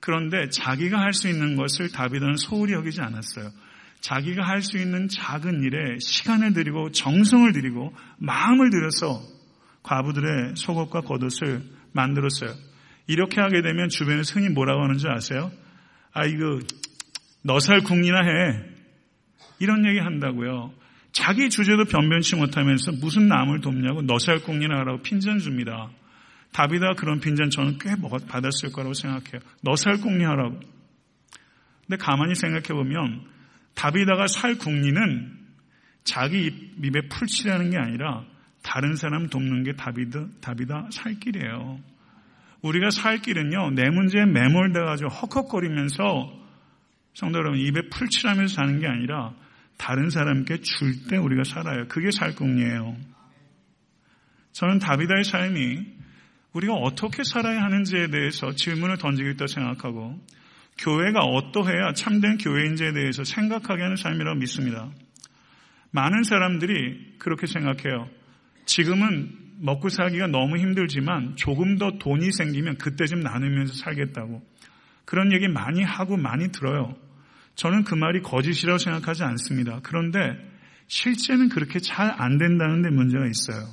[0.00, 3.50] 그런데 자기가 할 수 있는 것을 다비드는 소홀히 여기지 않았어요.
[4.00, 9.22] 자기가 할 수 있는 작은 일에 시간을 들이고 정성을 들이고 마음을 들여서
[9.82, 12.54] 과부들의 속옷과 겉옷을 만들었어요.
[13.06, 15.50] 이렇게 하게 되면 주변에 흔히 뭐라고 하는지 아세요?
[16.12, 16.58] 아, 이거,
[17.42, 18.64] 너살 궁리나 해.
[19.58, 20.72] 이런 얘기 한다고요.
[21.12, 25.90] 자기 주제도 변변치 못하면서 무슨 남을 돕냐고 너살 궁리나 하라고 핀잔 줍니다.
[26.52, 27.90] 다비다 그런 핀잔 저는 꽤
[28.28, 29.40] 받았을 거라고 생각해요.
[29.62, 30.60] 너살 궁리 하라고.
[31.86, 33.37] 근데 가만히 생각해 보면
[33.78, 35.38] 다비다가 살 궁리는
[36.02, 36.46] 자기
[36.82, 38.24] 입에 풀칠하는 게 아니라
[38.64, 41.78] 다른 사람 돕는 게 다비드, 다비다 살 길이에요.
[42.62, 46.02] 우리가 살 길은요, 내 문제에 매몰돼가지고 헉헉거리면서
[47.14, 49.32] 성도 여러분 입에 풀칠하면서 사는 게 아니라
[49.76, 51.86] 다른 사람께 줄 때 우리가 살아요.
[51.86, 52.96] 그게 살궁리예요.
[54.54, 55.86] 저는 다비다의 삶이
[56.52, 60.18] 우리가 어떻게 살아야 하는지에 대해서 질문을 던지겠다 생각하고
[60.78, 64.88] 교회가 어떠해야 참된 교회인지에 대해서 생각하게 하는 삶이라고 믿습니다.
[65.90, 68.08] 많은 사람들이 그렇게 생각해요.
[68.66, 74.42] 지금은 먹고 살기가 너무 힘들지만 조금 더 돈이 생기면 그때 좀 나누면서 살겠다고.
[75.04, 76.94] 그런 얘기 많이 하고 많이 들어요.
[77.56, 79.80] 저는 그 말이 거짓이라고 생각하지 않습니다.
[79.82, 80.18] 그런데
[80.86, 83.66] 실제는 그렇게 잘 안 된다는 데 문제가 있어요.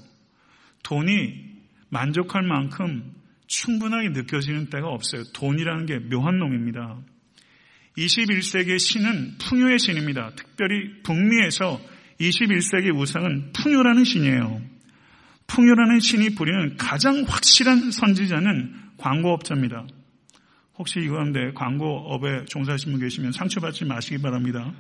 [0.84, 1.56] 돈이
[1.90, 3.14] 만족할 만큼
[3.48, 5.24] 충분하게 느껴지는 때가 없어요.
[5.34, 6.98] 돈이라는 게 묘한 놈입니다.
[7.98, 10.32] 21세기의 신은 풍요의 신입니다.
[10.36, 11.80] 특별히 북미에서
[12.20, 14.62] 21세기 우상은 풍요라는 신이에요.
[15.48, 19.86] 풍요라는 신이 부리는 가장 확실한 선지자는 광고업자입니다.
[20.78, 24.74] 혹시 이 가운데 광고업에 종사하시는 분 계시면 상처받지 마시기 바랍니다.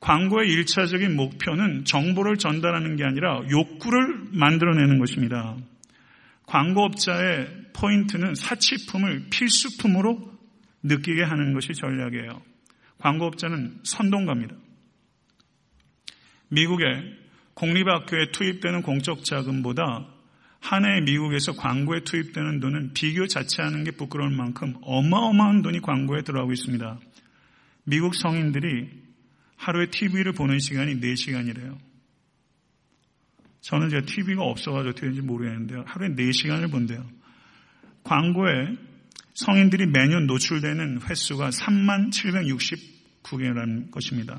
[0.00, 5.56] 광고의 일차적인 목표는 정보를 전달하는 게 아니라 욕구를 만들어내는 것입니다.
[6.46, 10.32] 광고업자의 포인트는 사치품을 필수품으로
[10.82, 12.40] 느끼게 하는 것이 전략이에요.
[12.98, 14.54] 광고업자는 선동가입니다.
[16.48, 16.86] 미국의
[17.54, 20.06] 공립학교에 투입되는 공적 자금보다
[20.60, 26.52] 한 해 미국에서 광고에 투입되는 돈은 비교 자체하는 게 부끄러울 만큼 어마어마한 돈이 광고에 들어가고
[26.52, 26.98] 있습니다.
[27.84, 28.88] 미국 성인들이
[29.56, 31.78] 하루에 TV를 보는 시간이 4시간이래요.
[33.66, 35.82] 저는 제가 TV가 없어가지고 어떻게 되는지 모르겠는데요.
[35.88, 37.04] 하루에 4시간을 본대요.
[38.04, 38.76] 광고에
[39.34, 42.12] 성인들이 매년 노출되는 횟수가 3만
[43.24, 44.38] 769개라는 것입니다.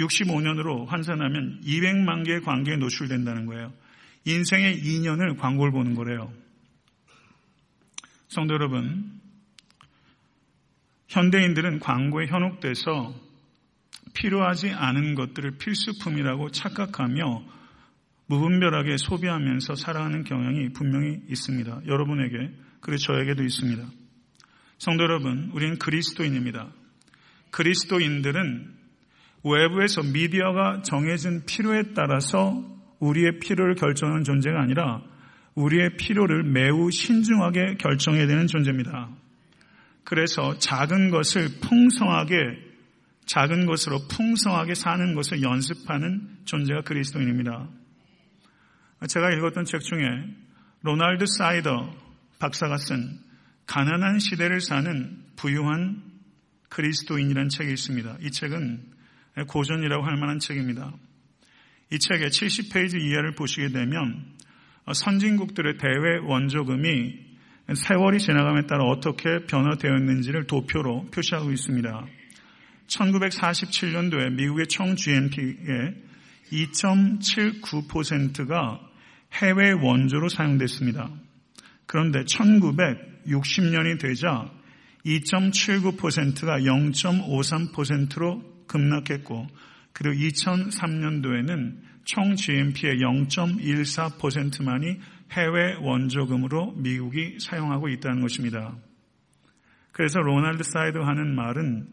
[0.00, 3.72] 65년으로 환산하면 200만 개의 광고에 노출된다는 거예요.
[4.24, 6.32] 인생의 2년을 광고를 보는 거래요.
[8.26, 9.20] 성도 여러분,
[11.06, 13.14] 현대인들은 광고에 현혹돼서
[14.14, 17.57] 필요하지 않은 것들을 필수품이라고 착각하며
[18.28, 21.82] 무분별하게 소비하면서 살아가는 경향이 분명히 있습니다.
[21.86, 23.82] 여러분에게, 그리고 저에게도 있습니다.
[24.78, 26.68] 성도 여러분, 우리는 그리스도인입니다.
[27.50, 28.78] 그리스도인들은
[29.44, 32.62] 외부에서 미디어가 정해진 필요에 따라서
[33.00, 35.02] 우리의 필요를 결정하는 존재가 아니라
[35.54, 39.10] 우리의 필요를 매우 신중하게 결정해야 되는 존재입니다.
[40.04, 42.34] 그래서 작은 것을 풍성하게
[43.26, 47.68] 작은 것으로 풍성하게 사는 것을 연습하는 존재가 그리스도인입니다.
[49.06, 50.02] 제가 읽었던 책 중에
[50.82, 51.94] 로날드 사이더
[52.40, 53.20] 박사가 쓴
[53.66, 56.02] 가난한 시대를 사는 부유한
[56.68, 58.18] 그리스도인이라는 책이 있습니다.
[58.22, 58.82] 이 책은
[59.46, 60.92] 고전이라고 할 만한 책입니다.
[61.92, 64.24] 이 책의 70페이지 이하를 보시게 되면
[64.92, 67.28] 선진국들의 대외 원조금이
[67.74, 72.06] 세월이 지나감에 따라 어떻게 변화되었는지를 도표로 표시하고 있습니다.
[72.86, 75.94] 1947년도에 미국의 총 GNP의
[76.50, 78.87] 2.79%가
[79.32, 81.10] 해외 원조로 사용됐습니다.
[81.86, 84.50] 그런데 1960년이 되자
[85.04, 89.46] 2.79%가 0.53%로 급락했고
[89.92, 94.98] 그리고 2003년도에는 총 GNP의 0.14%만이
[95.32, 98.76] 해외 원조금으로 미국이 사용하고 있다는 것입니다.
[99.92, 101.88] 그래서 로날드 사이더 하는 말은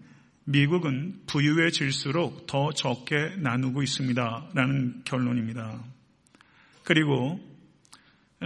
[0.45, 4.51] 미국은 부유해질수록 더 적게 나누고 있습니다.
[4.53, 5.94] 라는 결론입니다.
[6.85, 7.39] 그리고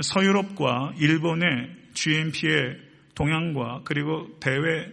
[0.01, 2.77] 서유럽과 일본의 GNP의
[3.15, 4.87] 동향과 그리고 대외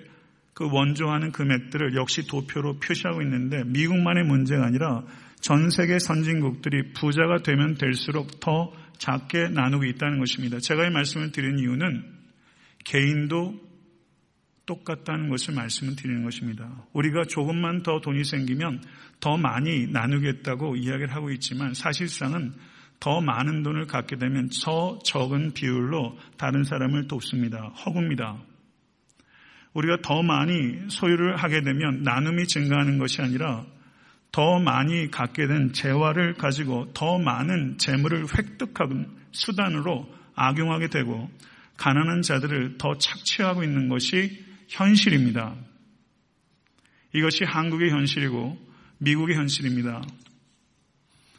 [0.53, 5.05] 그 원조하는 금액들을 역시 도표로 표시하고 있는데 미국만의 문제가 아니라
[5.41, 10.59] 전 세계 선진국들이 부자가 되면 될수록 더 작게 나누고 있다는 것입니다.
[10.59, 12.05] 제가 이 말씀을 드린 이유는
[12.85, 13.55] 개인도
[14.65, 16.87] 똑같다는 것을 말씀을 드리는 것입니다.
[16.93, 18.83] 우리가 조금만 더 돈이 생기면
[19.21, 22.53] 더 많이 나누겠다고 이야기를 하고 있지만 사실상은
[23.01, 27.73] 더 많은 돈을 갖게 되면 저 적은 비율로 다른 사람을 돕습니다.
[27.85, 28.39] 허구입니다.
[29.75, 33.67] 우리가 더 많이 소유를 하게 되면 나눔이 증가하는 것이 아니라
[34.33, 41.31] 더 많이 갖게 된 재화를 가지고 더 많은 재물을 획득하는 수단으로 악용하게 되고
[41.77, 45.55] 가난한 자들을 더 착취하고 있는 것이 현실입니다.
[47.15, 48.59] 이것이 한국의 현실이고
[48.99, 50.03] 미국의 현실입니다.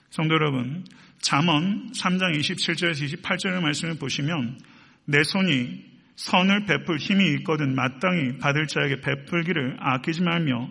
[0.09, 0.85] 성도 여러분,
[1.19, 4.59] 잠언 3장 27절에서 28절의 말씀을 보시면
[5.05, 10.69] 내 손이 선을 베풀 힘이 있거든 마땅히 받을 자에게 베풀기를 아끼지 말며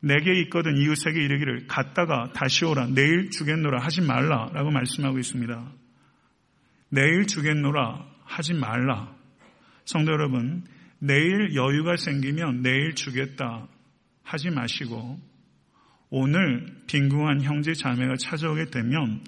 [0.00, 5.72] 내게 있거든 이웃에게 이르기를 갔다가 다시 오라 내일 주겠노라 하지 말라라고 말씀하고 있습니다.
[6.90, 9.14] 내일 주겠노라 하지 말라.
[9.84, 10.64] 성도 여러분,
[10.98, 13.68] 내일 여유가 생기면 내일 주겠다
[14.22, 15.27] 하지 마시고
[16.10, 19.20] 오늘 빈궁한 형제 자매가 찾아오게 되면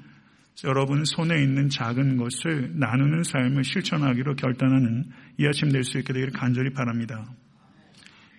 [0.65, 5.05] 여러분 손에 있는 작은 것을 나누는 삶을 실천하기로 결단하는
[5.39, 7.25] 이 아침 될 수 있게 되기를 간절히 바랍니다.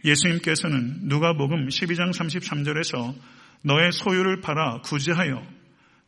[0.05, 3.13] 예수님께서는 누가복음 12장 33절에서
[3.63, 5.43] 너의 소유를 팔아 구제하여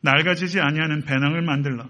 [0.01, 1.87] 낡아지지 아니하는 배낭을 만들라.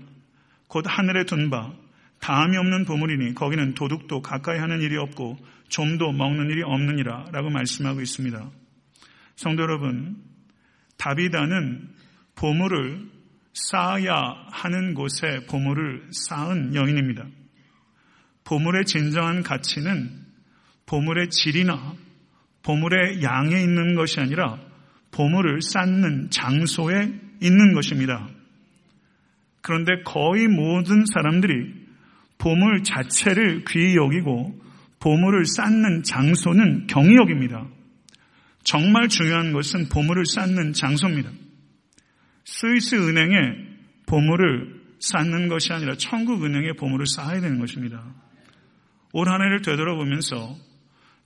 [0.67, 1.73] 곧 하늘에 둔 바
[2.19, 7.99] 다음이 없는 보물이니 거기는 도둑도 가까이 하는 일이 없고 좀도 먹는 일이 없느니라 라고 말씀하고
[8.01, 8.49] 있습니다.
[9.35, 10.15] 성도 여러분,
[11.03, 11.89] 다비다는
[12.35, 13.09] 보물을
[13.53, 14.13] 쌓아야
[14.51, 17.25] 하는 곳에 보물을 쌓은 여인입니다.
[18.45, 20.09] 보물의 진정한 가치는
[20.85, 21.95] 보물의 질이나
[22.63, 24.57] 보물의 양에 있는 것이 아니라
[25.11, 27.11] 보물을 쌓는 장소에
[27.41, 28.29] 있는 것입니다.
[29.61, 31.83] 그런데 거의 모든 사람들이
[32.37, 34.57] 보물 자체를 귀히 여기고
[35.01, 37.67] 보물을 쌓는 장소는 경이역입니다.
[38.63, 41.29] 정말 중요한 것은 보물을 쌓는 장소입니다.
[42.45, 43.35] 스위스 은행에
[44.05, 48.03] 보물을 쌓는 것이 아니라 천국 은행에 보물을 쌓아야 되는 것입니다.
[49.11, 50.55] 올 한 해를 되돌아보면서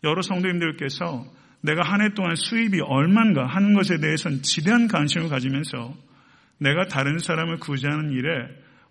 [0.04, 1.26] 여러 성도님들께서
[1.62, 5.96] 내가 한 해 동안 수입이 얼만가 하는 것에 대해서는 지대한 관심을 가지면서
[6.60, 8.30] 내가 다른 사람을 구제하는 일에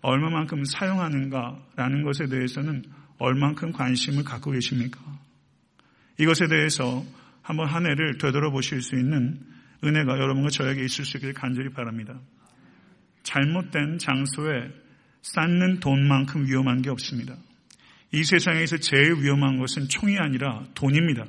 [0.01, 2.83] 얼마만큼 사용하는가라는 것에 대해서는
[3.19, 4.99] 얼만큼 관심을 갖고 계십니까?
[6.19, 7.03] 이것에 대해서
[7.47, 9.39] 한번 한 해를 되돌아보실 수 있는
[9.81, 12.19] 은혜가 여러분과 저에게 있을 수 있기를 간절히 바랍니다.
[13.23, 14.69] 잘못된 장소에
[15.21, 17.37] 쌓는 돈만큼 위험한 게 없습니다.
[18.11, 21.23] 이 세상에서 제일 위험한 것은 총이 아니라 돈입니다.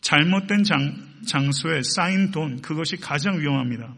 [0.00, 0.94] 잘못된 장,
[1.26, 3.96] 장소에 쌓인 돈, 그것이 가장 위험합니다.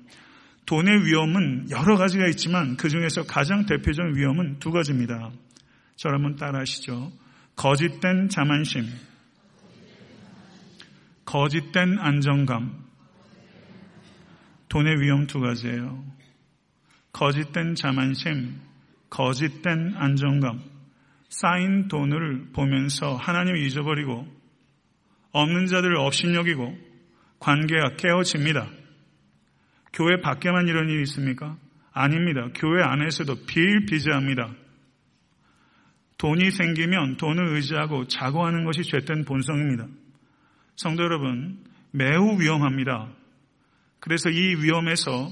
[0.65, 5.31] 돈의 위험은 여러 가지가 있지만 그 중에서 가장 대표적인 위험은 두 가지입니다.
[6.03, 7.13] 한번 따라 하시죠.
[7.57, 9.10] 거짓된 자만심,
[11.31, 12.75] 거짓된 안정감,
[14.69, 16.05] 돈의 위험 두 가지예요.
[17.13, 18.61] 거짓된 자만심,
[19.11, 20.61] 거짓된 안정감,
[21.29, 24.27] 쌓인 돈을 보면서 하나님을 잊어버리고
[25.31, 26.77] 없는 자들을 업신여기고
[27.39, 28.69] 관계가 깨어집니다.
[29.93, 31.57] 교회 밖에만 이런 일이 있습니까?
[31.93, 32.49] 아닙니다.
[32.57, 34.53] 교회 안에서도 비일비재합니다.
[36.19, 40.00] 돈이 생기면 돈을 의지하고 자고하는 것이 죄된 본성입니다.
[40.83, 41.59] 성도 여러분,
[41.91, 43.09] 매우 위험합니다.
[43.99, 45.29] 그래서 이 위험에서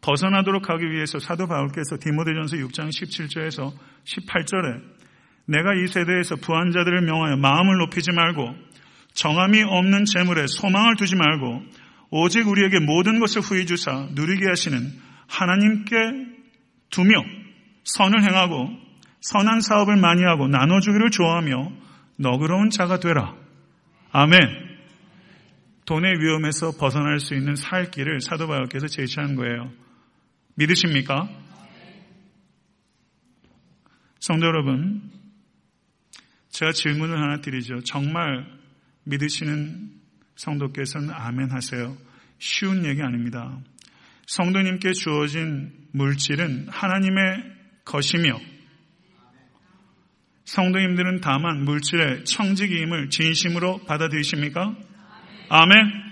[0.00, 3.70] 벗어나도록 하기 위해서 사도 바울께서 디모데전서 6장 17절에서
[4.04, 4.80] 18절에
[5.44, 8.54] 내가 이 세대에서 부한 자들을 명하여 마음을 높이지 말고
[9.12, 11.64] 정함이 없는 재물에 소망을 두지 말고
[12.08, 14.80] 오직 우리에게 모든 것을 후히 주사 누리게 하시는
[15.26, 15.96] 하나님께
[16.88, 17.22] 두며
[17.84, 18.70] 선을 행하고
[19.20, 21.72] 선한 사업을 많이 하고 나눠주기를 좋아하며
[22.16, 23.34] 너그러운 자가 되라.
[24.12, 24.67] 아멘.
[25.88, 29.72] 돈의 위험에서 벗어날 수 있는 살 길을 사도 바울께서 제시한 거예요.
[30.54, 31.30] 믿으십니까?
[34.20, 35.10] 성도 여러분,
[36.50, 37.80] 제가 질문을 하나 드리죠.
[37.84, 38.46] 정말
[39.04, 39.92] 믿으시는
[40.36, 41.96] 성도께서는 아멘 하세요.
[42.38, 43.58] 쉬운 얘기 아닙니다.
[44.26, 47.44] 성도님께 주어진 물질은 하나님의
[47.86, 48.38] 것이며
[50.44, 54.76] 성도님들은 다만 물질의 청지기임을 진심으로 받아들이십니까?
[55.50, 56.08] 아멘.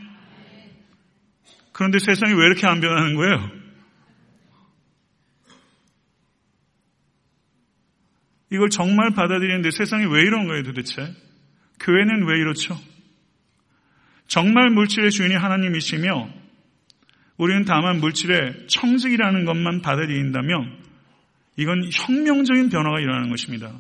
[1.73, 3.51] 그런데 세상이 왜 이렇게 안 변하는 거예요?
[8.51, 11.13] 이걸 정말 받아들이는데 세상이 왜 이런 거예요 도대체?
[11.81, 12.79] 교회는 왜 이렇죠?
[14.27, 16.29] 정말 물질의 주인이 하나님이시며
[17.37, 20.85] 우리는 다만 물질의 청직이라는 것만 받아들인다면
[21.57, 23.73] 이건 혁명적인 변화가 일어나는 것입니다.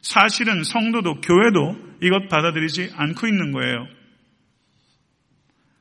[0.00, 3.97] 사실은 성도도 교회도 이것 받아들이지 않고 있는 거예요.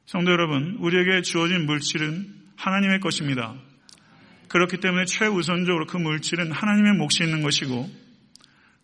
[0.07, 3.53] 성도 여러분, 우리에게 주어진 물질은 하나님의 것입니다.
[4.47, 7.89] 그렇기 때문에 최우선적으로 그 물질은 하나님의 몫이 있는 것이고,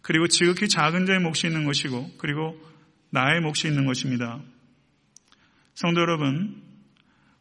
[0.01, 2.61] 그리고 지극히 작은 자의 몫이 있는 것이고, 그리고
[3.11, 4.41] 나의 몫이 있는 것입니다.
[5.75, 6.61] 성도 여러분,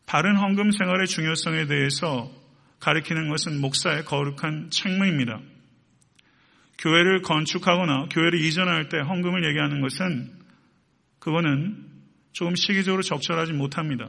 [0.07, 2.31] 바른 헌금 생활의 중요성에 대해서
[2.79, 5.41] 가리키는 것은 목사의 거룩한 책무입니다.
[6.79, 10.39] 교회를 건축하거나 교회를 이전할 때 헌금을 얘기하는 것은
[11.19, 11.92] 그거는
[12.33, 14.09] 조금 시기적으로 적절하지 못합니다.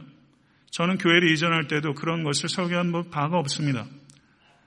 [0.70, 3.86] 저는 교회를 이전할 때도 그런 것을 설교한 바가 없습니다.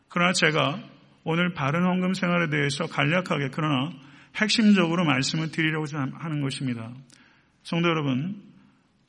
[0.10, 0.82] 그러나 제가
[1.24, 3.92] 오늘 바른 헌금 생활에 대해서 간략하게 그러나
[4.36, 6.94] 핵심적으로 말씀을 드리려고 하는 것입니다.
[7.64, 8.42] 성도 여러분,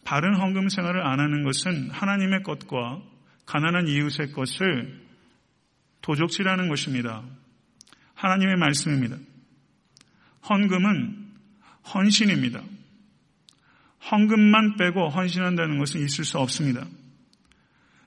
[0.05, 3.01] 바른 헌금 생활을 안 하는 것은 하나님의 것과
[3.47, 5.01] 가난한 이웃의 것을
[6.01, 7.23] 도적질하는 것입니다.
[8.15, 9.17] 하나님의 말씀입니다.
[10.49, 11.29] 헌금은
[11.95, 12.63] 헌신입니다.
[14.11, 16.87] 헌금만 빼고 헌신한다는 것은 있을 수 없습니다.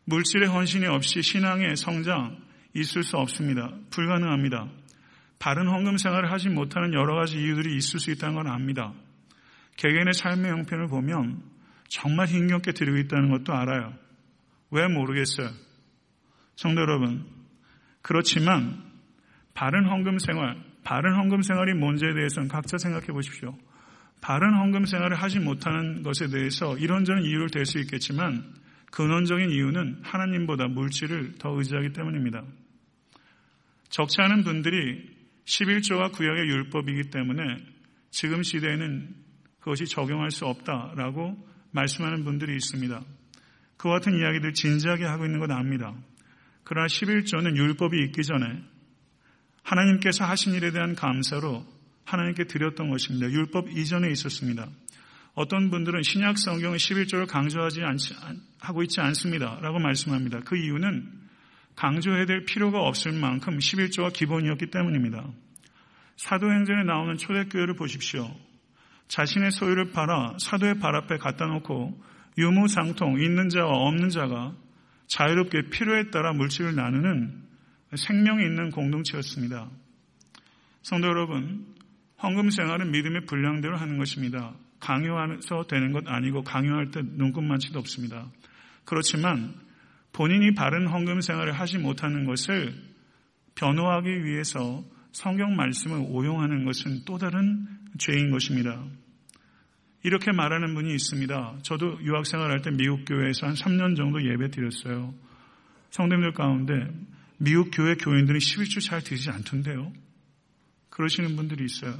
[0.06, 2.38] 물질의 헌신이 없이 신앙의 성장
[2.74, 3.72] 있을 수 없습니다.
[3.92, 4.68] 불가능합니다.
[5.40, 8.94] 바른 헌금 생활을 하지 못하는 여러 가지 이유들이 있을 수 있다는 건 압니다.
[9.78, 11.42] 개개인의 삶의 형편을 보면
[11.88, 13.94] 정말 힘겹게 드리고 있다는 것도 알아요.
[14.70, 15.50] 왜 모르겠어요.
[16.56, 17.26] 성도 여러분,
[18.02, 18.84] 그렇지만
[19.54, 23.58] 바른 헌금 생활, 바른 헌금 생활이 뭔지에 대해서는 각자 생각해 보십시오.
[24.22, 28.54] 바른 헌금 생활을 하지 못하는 것에 대해서 이런저런 이유를 댈 수 있겠지만
[28.92, 32.44] 근원적인 이유는 하나님보다 물질을 더 의지하기 때문입니다.
[33.90, 35.10] 적지 않은 분들이
[35.46, 37.42] 11조와 구약의 율법이기 때문에
[38.12, 39.16] 지금 시대에는
[39.60, 41.38] 그것이 적용할 수 없다라고
[41.72, 43.02] 말씀하는 분들이 있습니다.
[43.78, 45.96] 그와 같은 이야기들 진지하게 하고 있는 건 압니다.
[46.64, 48.62] 그러나 11조는 율법이 있기 전에
[49.64, 51.66] 하나님께서 하신 일에 대한 감사로
[52.12, 53.30] 하나님께 드렸던 것입니다.
[53.30, 54.68] 율법 이전에 있었습니다.
[55.34, 58.16] 어떤 분들은 신약 성경은 11조를 강조하지 않지,
[58.60, 59.60] 하고 있지 않습니다.
[59.62, 60.42] 라고 말씀합니다.
[60.42, 61.10] 그 이유는
[61.76, 65.26] 강조해야 될 필요가 없을 만큼 11조가 기본이었기 때문입니다.
[66.18, 68.30] 사도행전에 나오는 초대교회를 보십시오.
[69.08, 72.02] 자신의 소유를 팔아 사도의 발 앞에 갖다 놓고
[72.38, 74.56] 유무상통 있는 자와 없는 자가
[75.08, 77.44] 자유롭게 필요에 따라 물질을 나누는
[77.96, 79.70] 생명이 있는 공동체였습니다.
[80.82, 81.66] 성도 여러분,
[82.24, 84.54] 헌금 생활은 믿음의 분량대로 하는 것입니다.
[84.80, 88.28] 강요해서 되는 것 아니고 강요할 때 눈금만치도 없습니다.
[88.86, 89.54] 그렇지만
[90.14, 92.74] 본인이 바른 헌금 생활을 하지 못하는 것을
[93.56, 97.68] 변호하기 위해서 성경 말씀을 오용하는 것은 또 다른
[97.98, 98.84] 죄인 것입니다.
[100.04, 101.60] 이렇게 말하는 분이 있습니다.
[101.62, 105.14] 저도 유학 생활할 때 미국 교회에서 한 3년 정도 예배 드렸어요.
[105.92, 106.74] 성도님들 가운데
[107.38, 109.92] 미국 교회 교인들이 11조 잘 드리지 않던데요.
[110.90, 111.94] 그러시는 분들이 있어요.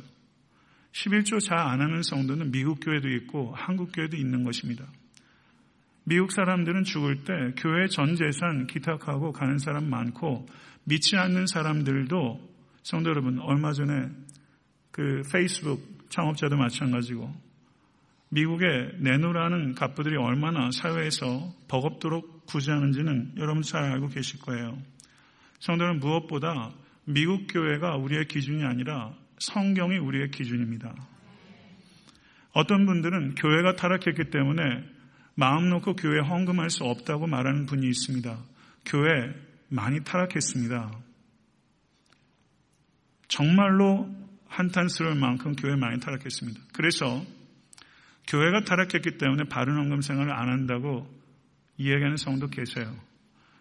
[0.94, 4.86] 11조 잘 안 하는 성도는 미국 교회도 있고 한국 교회도 있는 것입니다.
[6.04, 10.48] 미국 사람들은 죽을 때 교회 전 재산 기탁하고 가는 사람 많고
[10.84, 12.50] 믿지 않는 사람들도
[12.84, 14.10] 성도 여러분 얼마 전에
[14.92, 17.34] 그 페이스북 창업자도 마찬가지고
[18.30, 18.66] 미국에
[19.00, 24.78] 내놓으라는 갑부들이 얼마나 사회에서 버겁도록 구제하는지는 여러분 잘 알고 계실 거예요.
[25.60, 26.72] 성도는 무엇보다
[27.06, 30.94] 미국 교회가 우리의 기준이 아니라 성경이 우리의 기준입니다.
[32.54, 34.62] 어떤 분들은 교회가 타락했기 때문에
[35.34, 38.38] 마음 놓고 교회 헌금할 수 없다고 말하는 분이 있습니다.
[38.86, 39.34] 교회
[39.70, 40.92] 많이 타락했습니다.
[43.28, 44.14] 정말로
[44.48, 46.60] 한탄스러울 만큼 교회 많이 타락했습니다.
[46.74, 47.24] 그래서
[48.28, 51.10] 교회가 타락했기 때문에 바른 헌금 생활을 안 한다고
[51.78, 52.94] 이야기하는 성도 계세요.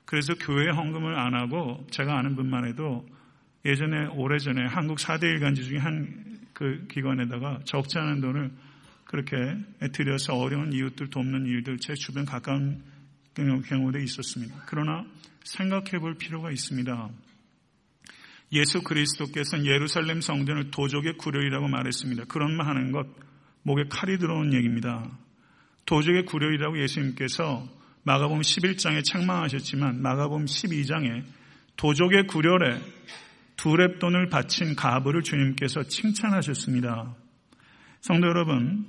[0.04, 3.06] 그래서 교회 헌금을 안 하고 제가 아는 분만 해도
[3.64, 6.30] 예전에 오래전에 한국 4대 일간지 중에 한
[6.60, 8.50] 그 기관에다가 적지 않은 돈을
[9.06, 9.34] 그렇게
[9.92, 12.82] 들여서 어려운 이웃들 돕는 일들 제 주변 가까운
[13.34, 14.64] 경우도 있었습니다.
[14.66, 15.06] 그러나
[15.42, 17.08] 생각해 볼 필요가 있습니다.
[18.52, 22.24] 예수 그리스도께서는 예루살렘 성전을 도적의 구려이라고 말했습니다.
[22.24, 23.06] 그런 말 하는 것
[23.62, 25.10] 목에 칼이 들어온 얘기입니다.
[25.86, 27.66] 도적의 구려이라고 예수님께서
[28.02, 31.24] 마가복음 11장에 책망하셨지만 마가복음 12장에
[31.78, 32.82] 도적의 구렬에
[33.60, 37.14] 두 랩돈을 바친 가부를 주님께서 칭찬하셨습니다.
[38.00, 38.86] 성도 여러분,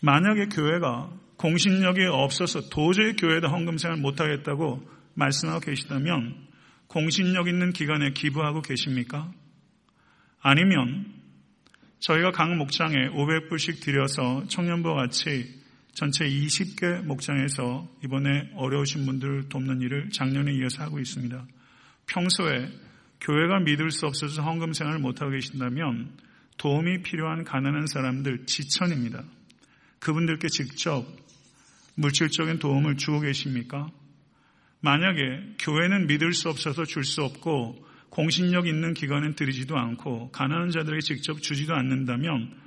[0.00, 4.82] 만약에 교회가 공신력이 없어서 도저히 교회에다 헌금생을 못하겠다고
[5.14, 6.34] 말씀하고 계시다면
[6.88, 9.30] 공신력 있는 기관에 기부하고 계십니까?
[10.40, 11.06] 아니면
[12.00, 20.10] 저희가 각 목장에 500불씩 들여서 청년부와 같이 전체 20개 목장에서 이번에 어려우신 분들 돕는 일을
[20.10, 21.46] 작년에 이어서 하고 있습니다.
[22.08, 22.89] 평소에
[23.20, 26.16] 교회가 믿을 수 없어서 헌금 생활을 못하고 계신다면
[26.56, 29.22] 도움이 필요한 가난한 사람들 지천입니다.
[29.98, 31.06] 그분들께 직접
[31.96, 33.90] 물질적인 도움을 주고 계십니까?
[34.80, 41.00] 만약에 교회는 믿을 수 없어서 줄 수 없고 공신력 있는 기관은 드리지도 않고 가난한 자들에게
[41.00, 42.58] 직접 주지도 않는다면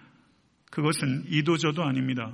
[0.71, 2.33] 그것은 이도저도 아닙니다.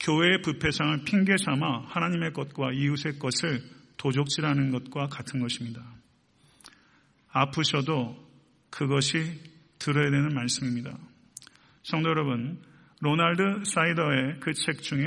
[0.00, 3.62] 교회의 부패상을 핑계 삼아 하나님의 것과 이웃의 것을
[3.96, 5.99] 도적질하는 것과 같은 것입니다.
[7.32, 8.16] 아프셔도
[8.70, 9.40] 그것이
[9.78, 10.96] 들어야 되는 말씀입니다.
[11.82, 12.60] 성도 여러분,
[13.00, 15.04] 로날드 사이더의 그 책 중에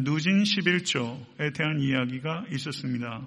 [0.00, 3.26] 누진 11조에 대한 이야기가 있었습니다.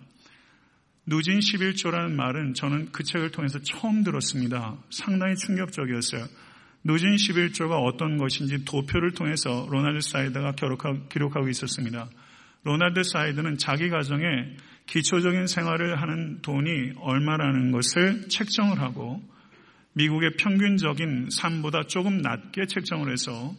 [1.06, 4.76] 누진 11조라는 말은 저는 그 책을 통해서 처음 들었습니다.
[4.90, 6.26] 상당히 충격적이었어요.
[6.84, 10.54] 누진 11조가 어떤 것인지 도표를 통해서 로날드 사이드가
[11.10, 12.10] 기록하고 있었습니다.
[12.64, 14.26] 로날드 사이더는 자기 가정에
[14.88, 19.22] 기초적인 생활을 하는 돈이 얼마라는 것을 책정을 하고
[19.94, 23.56] 미국의 평균적인 삶보다 조금 낮게 책정을 해서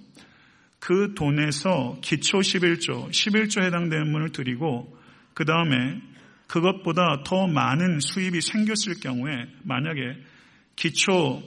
[0.78, 4.96] 그 돈에서 기초 11조, 11조 해당되는 분을 드리고
[5.34, 6.00] 그 다음에
[6.46, 10.16] 그것보다 더 많은 수입이 생겼을 경우에 만약에
[10.76, 11.42] 기초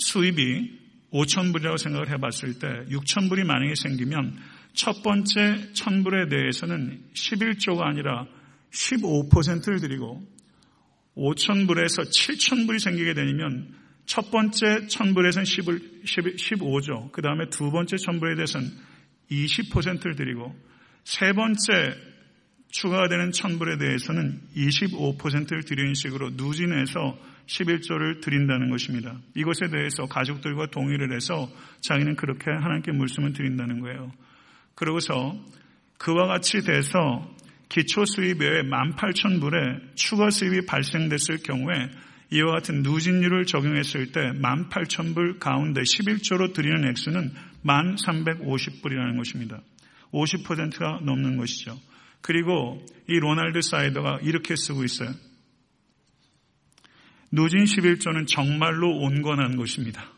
[0.00, 0.80] 수입이
[1.12, 4.36] 5천 불이라고 생각을 해봤을 때 6천 불이 만약에 생기면
[4.74, 8.26] 첫 번째 천불에 대해서는 11조가 아니라
[8.70, 10.22] 15%를 드리고
[11.16, 13.72] 5천불에서 7천불이 생기게 되면
[14.04, 18.68] 첫 번째 천불에서는 15조, 그 다음에 두 번째 천불에 대해서는
[19.30, 20.54] 20%를 드리고
[21.04, 21.94] 세 번째
[22.68, 27.16] 추가가 되는 천불에 대해서는 25%를 드리는 식으로 누진해서
[27.46, 29.20] 11조를 드린다는 것입니다.
[29.36, 31.48] 이것에 대해서 가족들과 동의를 해서
[31.82, 34.10] 자기는 그렇게 하나님께 물씀을 드린다는 거예요.
[34.74, 35.36] 그러고서
[35.98, 37.34] 그와 같이 돼서
[37.68, 41.74] 기초 수입 외에 18,000불에 추가 수입이 발생됐을 경우에
[42.30, 47.32] 이와 같은 누진율을 적용했을 때 18,000불 가운데 11조로 드리는 액수는
[47.64, 49.60] 1,350불이라는 것입니다.
[50.12, 51.78] 50%가 넘는 것이죠.
[52.20, 55.10] 그리고 이 로날드 사이더가 이렇게 쓰고 있어요.
[57.30, 60.08] 누진 11조는 정말로 온건한 것입니다.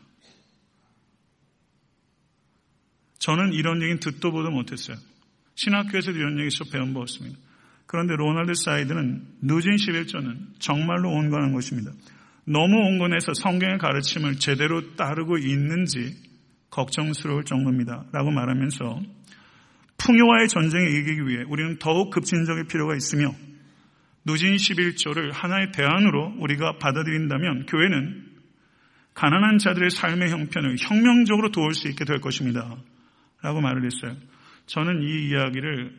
[3.27, 4.95] 저는 이런 얘기는 듣도 보도 못했어요.
[5.55, 7.37] 신학교에서도 이런 얘기 못 배워 봤습니다.
[7.85, 11.91] 그런데 로널드 사이더는 누진 11조는 정말로 온건한 것입니다.
[12.45, 16.15] 너무 온건해서 성경의 가르침을 제대로 따르고 있는지
[16.69, 18.05] 걱정스러울 정도입니다.
[18.13, 19.01] 라고 말하면서
[19.97, 23.33] 풍요와의 전쟁에 이기기 위해 우리는 더욱 급진적일 필요가 있으며
[24.25, 28.23] 누진 11조를 하나의 대안으로 우리가 받아들인다면 교회는
[29.15, 32.77] 가난한 자들의 삶의 형편을 혁명적으로 도울 수 있게 될 것입니다.
[33.41, 34.15] 라고 말을 했어요.
[34.65, 35.95] 저는 이 이야기를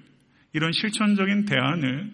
[0.53, 2.12] 이런 실천적인 대안을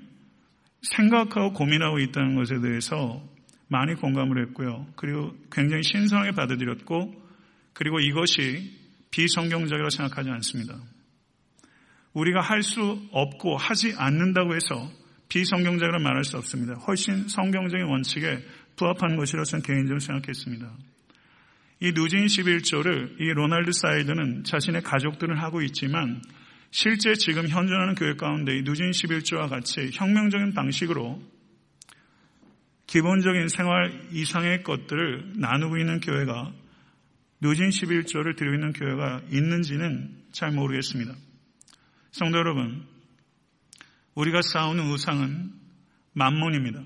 [0.83, 3.23] 생각하고 고민하고 있다는 것에 대해서
[3.69, 4.87] 많이 공감을 했고요.
[4.97, 7.25] 그리고 굉장히 신선하게 받아들였고
[7.73, 8.71] 그리고 이것이
[9.11, 10.77] 비성경적이라고 생각하지 않습니다.
[12.13, 14.91] 우리가 할 수 없고 하지 않는다고 해서
[15.29, 16.75] 비성경적이라 말할 수 없습니다.
[16.75, 18.39] 훨씬 성경적인 원칙에
[18.77, 20.71] 부합한 것이라고 저는 개인적으로 생각했습니다.
[21.85, 26.23] 이 누진 11조를 이 로날드 사이더는 자신의 가족들을 하고 있지만
[26.71, 31.23] 실제 지금 현존하는 교회 가운데 이 누진 11조와 같이 혁명적인 방식으로
[32.87, 36.55] 기본적인 생활 이상의 것들을 나누고 있는 교회가
[37.43, 41.13] 누진 십일조를 드리고 있는 교회가 있는지는 잘 모르겠습니다.
[42.13, 42.87] 성도 여러분,
[44.15, 45.53] 우리가 싸우는 우상은
[46.15, 46.83] 맘몬입니다.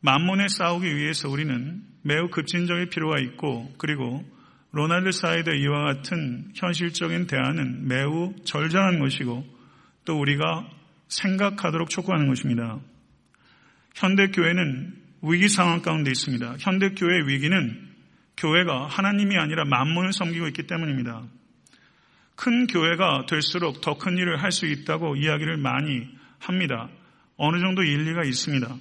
[0.00, 4.24] 맘몬에 싸우기 위해서 우리는 매우 급진적일 필요가 있고 그리고
[4.72, 9.46] 로날드 사이더 이와 같은 현실적인 대안은 매우 적절한 것이고
[10.04, 10.68] 또 우리가
[11.08, 12.80] 생각하도록 촉구하는 것입니다.
[13.94, 16.56] 현대 교회는 위기 상황 가운데 있습니다.
[16.58, 17.88] 현대 교회의 위기는
[18.36, 21.22] 교회가 하나님이 아니라 만문을 섬기고 있기 때문입니다.
[22.34, 26.08] 큰 교회가 될수록 더 큰 일을 할 수 있다고 이야기를 많이
[26.40, 26.88] 합니다.
[27.36, 28.74] 어느 정도 일리가 있습니다.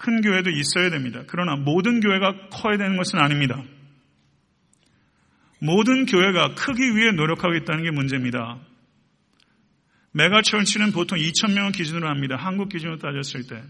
[0.00, 1.22] 큰 교회도 있어야 됩니다.
[1.26, 3.62] 그러나 모든 교회가 커야 되는 것은 아닙니다.
[5.58, 8.58] 모든 교회가 크기 위해 노력하고 있다는 게 문제입니다.
[10.12, 12.36] 메가철치는 보통 2천명을 기준으로 합니다.
[12.36, 13.62] 한국 기준으로 따졌을 때.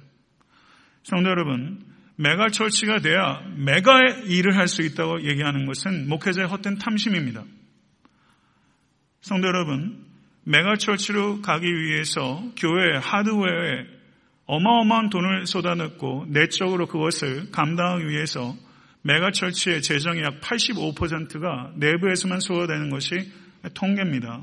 [1.03, 1.85] 성도 여러분,
[2.17, 7.43] 메가철치가 돼야 메가의 일을 할 수 있다고 얘기하는 것은 목회자의 헛된 탐심입니다.
[9.21, 10.07] 성도 여러분,
[10.45, 14.00] 메가철치로 가기 위해서 교회 하드웨어에
[14.51, 18.57] 어마어마한 돈을 쏟아넣고 내적으로 그것을 감당하기 위해서
[19.03, 23.33] 메가철치의 재정의 약 85%가 내부에서만 소화되는 것이
[23.75, 24.43] 통계입니다.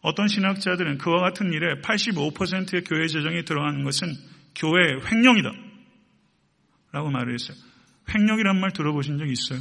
[0.00, 4.08] 어떤 신학자들은 그와 같은 일에 85%의 교회 재정이 들어가는 것은
[4.56, 5.52] 교회의 횡령이다.
[6.90, 7.56] 라고 말을 했어요.
[8.12, 9.60] 횡령이란 말 들어보신 적 있어요?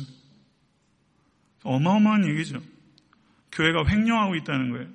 [1.64, 2.60] 어마어마한 얘기죠.
[3.52, 4.88] 교회가 횡령하고 있다는 거예요.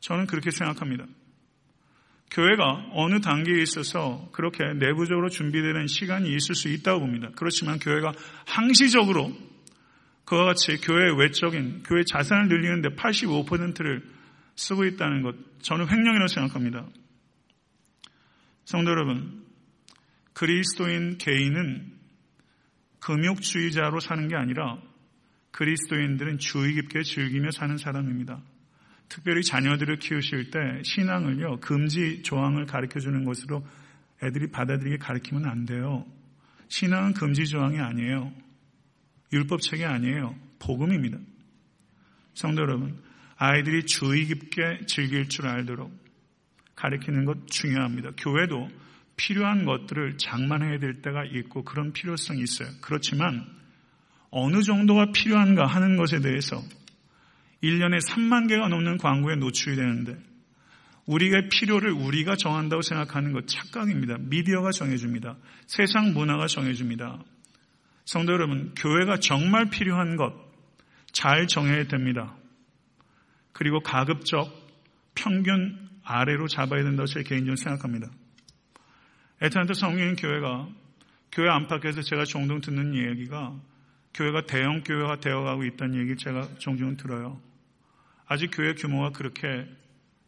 [0.00, 1.06] 저는 그렇게 생각합니다.
[2.30, 7.30] 교회가 어느 단계에 있어서 그렇게 내부적으로 준비되는 시간이 있을 수 있다고 봅니다.
[7.36, 8.12] 그렇지만 교회가
[8.46, 9.32] 항시적으로
[10.24, 14.02] 그와 같이 교회 외적인 교회 자산을 늘리는데 85%를
[14.56, 16.86] 쓰고 있다는 것 저는 횡령이라고 생각합니다.
[18.64, 19.44] 성도 여러분,
[20.32, 21.92] 그리스도인 개인은
[23.00, 24.78] 금욕주의자로 사는 게 아니라
[25.52, 28.42] 그리스도인들은 주의 깊게 즐기며 사는 사람입니다.
[29.08, 33.66] 특별히 자녀들을 키우실 때 신앙을요, 금지 조항을 가르쳐 주는 것으로
[34.22, 36.04] 애들이 받아들이게 가르치면 안 돼요.
[36.68, 38.32] 신앙은 금지 조항이 아니에요.
[39.32, 40.34] 율법책이 아니에요.
[40.58, 41.18] 복음입니다.
[42.34, 43.00] 성도 여러분,
[43.36, 45.92] 아이들이 주의 깊게 즐길 줄 알도록
[46.74, 48.10] 가르치는 것 중요합니다.
[48.16, 48.68] 교회도
[49.16, 52.68] 필요한 것들을 장만해야 될 때가 있고 그런 필요성이 있어요.
[52.80, 53.46] 그렇지만
[54.30, 56.62] 어느 정도가 필요한가 하는 것에 대해서
[57.66, 60.16] 1년에 3만 개가 넘는 광고에 노출이 되는데
[61.06, 64.16] 우리의 필요를 우리가 정한다고 생각하는 것 착각입니다.
[64.18, 65.36] 미디어가 정해줍니다.
[65.66, 67.22] 세상 문화가 정해줍니다.
[68.04, 70.46] 성도 여러분, 교회가 정말 필요한 것
[71.16, 72.36] 잘 정해야 됩니다.
[73.54, 74.52] 그리고 가급적
[75.14, 78.10] 평균 아래로 잡아야 된다고 제 개인적으로 생각합니다.
[79.40, 80.68] 에탄트 성인 교회가
[81.32, 83.58] 교회 안팎에서 제가 종종 듣는 얘기가
[84.12, 87.40] 교회가 대형 교회가 되어가고 있다는 얘기 제가 종종 들어요.
[88.26, 89.46] 아직 교회 규모가 그렇게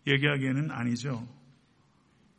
[0.07, 1.28] 얘기하기에는 아니죠.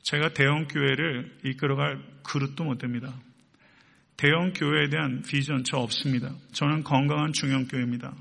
[0.02, 3.14] 제가 대형 교회를 이끌어갈 그릇도 못 됩니다.
[4.18, 6.34] 대형 교회에 대한 비전 저 없습니다.
[6.52, 8.14] 저는 건강한 중형 교회입니다.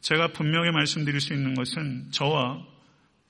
[0.00, 2.66] 제가 분명히 말씀드릴 수 있는 것은 저와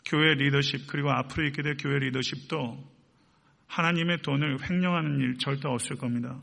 [0.04, 2.90] 교회 리더십 그리고 앞으로 있게 될 교회 리더십도
[3.66, 6.40] 하나님의 돈을 횡령하는 일 절대 없을 겁니다.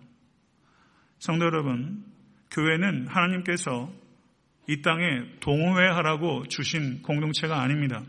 [1.19, 2.05] 성도 여러분,
[2.51, 3.91] 교회는 하나님께서
[4.67, 8.03] 이 땅에 동호회하라고 주신 공동체가 아닙니다.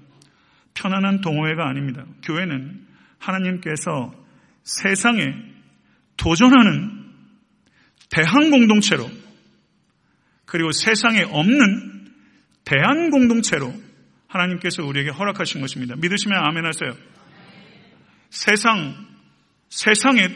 [0.74, 2.04] 편안한 동호회가 아닙니다.
[2.22, 2.86] 교회는
[3.18, 4.12] 하나님께서
[4.64, 5.34] 세상에
[6.16, 6.98] 도전하는
[8.10, 9.08] 대한 공동체로
[10.46, 12.08] 그리고 세상에 없는
[12.64, 13.72] 대한 공동체로
[14.26, 15.94] 하나님께서 우리에게 허락하신 것입니다.
[15.96, 16.96] 믿으시면 아멘 하세요.
[18.30, 18.94] 세상,
[19.68, 20.28] 세상에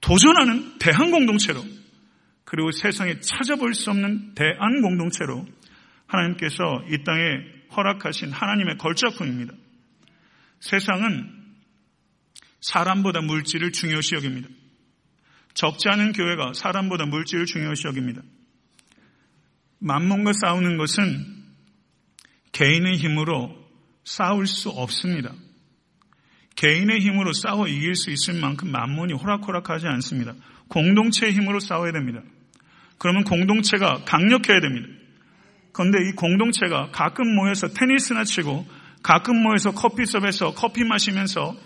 [0.00, 1.62] 도전하는 대한 공동체로
[2.50, 5.46] 그리고 세상에 찾아볼 수 없는 대한 공동체로
[6.06, 7.22] 하나님께서 이 땅에
[7.76, 9.52] 허락하신 하나님의 걸작품입니다.
[10.58, 11.30] 세상은
[12.62, 14.48] 사람보다 물질을 중요시 여깁니다.
[15.52, 18.22] 적지 않은 교회가 사람보다 물질을 중요시 여깁니다.
[19.80, 21.26] 만mon과 싸우는 것은
[22.52, 23.62] 개인의 힘으로
[24.04, 25.34] 싸울 수 없습니다.
[26.56, 30.34] 개인의 힘으로 싸워 이길 수 있을 만큼 만몬이 호락호락하지 않습니다.
[30.68, 32.22] 공동체의 힘으로 싸워야 됩니다.
[32.98, 34.88] 그러면 공동체가 강력해야 됩니다.
[35.72, 38.66] 그런데 이 공동체가 가끔 모여서 테니스나 치고
[39.02, 41.56] 가끔 모여서 커피숍에서 커피 마시면서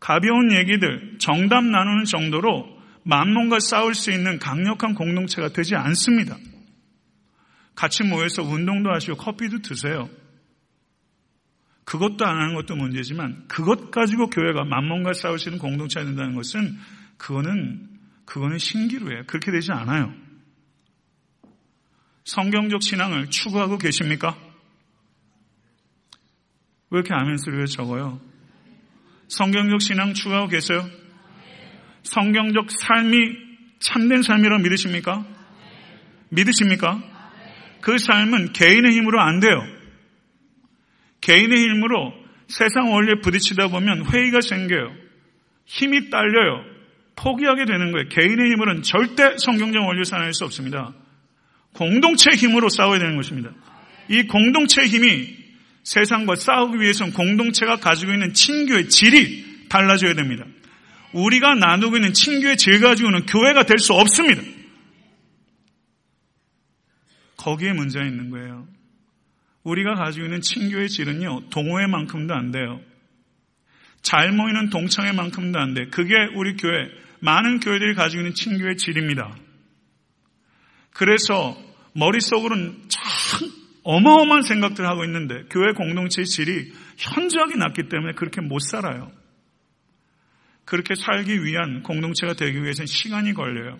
[0.00, 6.36] 가벼운 얘기들 정답 나누는 정도로 만몬과 싸울 수 있는 강력한 공동체가 되지 않습니다.
[7.76, 10.08] 같이 모여서 운동도 하시고 커피도 드세요.
[11.84, 16.76] 그것도 안 하는 것도 문제지만 그것 가지고 교회가 만몬과 싸우시는 공동체가 된다는 것은
[17.16, 17.88] 그거는
[18.24, 19.22] 그거는 신기루예요.
[19.26, 20.12] 그렇게 되지 않아요.
[22.26, 24.36] 성경적 신앙을 추구하고 계십니까?
[26.90, 28.20] 왜 이렇게 아멘 소리를 적어요?
[29.28, 30.84] 성경적 신앙 추구하고 계세요?
[32.02, 33.16] 성경적 삶이
[33.78, 35.24] 참된 삶이라고 믿으십니까?
[36.30, 37.00] 믿으십니까?
[37.80, 39.62] 그 삶은 개인의 힘으로 안 돼요.
[41.20, 42.12] 개인의 힘으로
[42.48, 44.92] 세상 원리에 부딪히다 보면 회의가 생겨요.
[45.64, 46.64] 힘이 딸려요.
[47.14, 48.08] 포기하게 되는 거예요.
[48.08, 50.92] 개인의 힘으로는 절대 성경적 원리를 살아낼 수 없습니다.
[51.76, 53.50] 공동체 힘으로 싸워야 되는 것입니다.
[54.08, 55.36] 이 공동체 힘이
[55.84, 60.44] 세상과 싸우기 위해서는 공동체가 가지고 있는 친교의 질이 달라져야 됩니다.
[61.12, 64.42] 우리가 나누고 있는 친교의 질 가지고는 교회가 될 수 없습니다.
[67.36, 68.66] 거기에 문제가 있는 거예요.
[69.62, 72.80] 우리가 가지고 있는 친교의 질은요, 동호회만큼도 안 돼요.
[74.02, 75.86] 잘 모이는 동창회만큼도 안 돼.
[75.86, 76.88] 그게 우리 교회,
[77.20, 79.36] 많은 교회들이 가지고 있는 친교의 질입니다.
[80.92, 81.56] 그래서
[81.96, 83.50] 머릿속으로는 참
[83.82, 89.10] 어마어마한 생각들을 하고 있는데 교회 공동체의 질이 현저하게 낮기 때문에 그렇게 못 살아요.
[90.64, 93.78] 그렇게 살기 위한 공동체가 되기 위해서는 시간이 걸려요.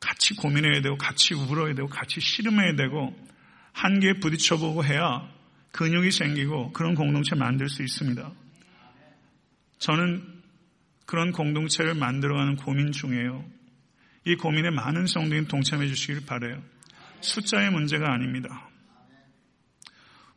[0.00, 3.14] 같이 고민해야 되고 같이 울어야 되고 같이 씨름해야 되고
[3.72, 5.28] 한계에 부딪혀보고 해야
[5.72, 8.30] 근육이 생기고 그런 공동체 만들 수 있습니다.
[9.78, 10.42] 저는
[11.06, 13.44] 그런 공동체를 만들어가는 고민 중이에요.
[14.24, 16.62] 이 고민에 많은 성도인 동참해 주시길 바래요.
[17.20, 18.68] 숫자의 문제가 아닙니다.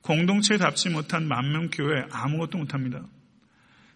[0.02, 3.02] 공동체답지 못한 만명 교회 아무것도 못합니다.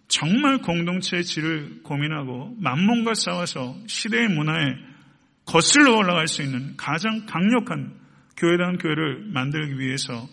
[0.08, 4.74] 정말 공동체의 질을 고민하고 만mon과 싸워서 시대의 문화에
[5.46, 7.98] 거슬러 올라갈 수 있는 가장 강력한
[8.36, 10.28] 교회다운 교회를 만들기 위해서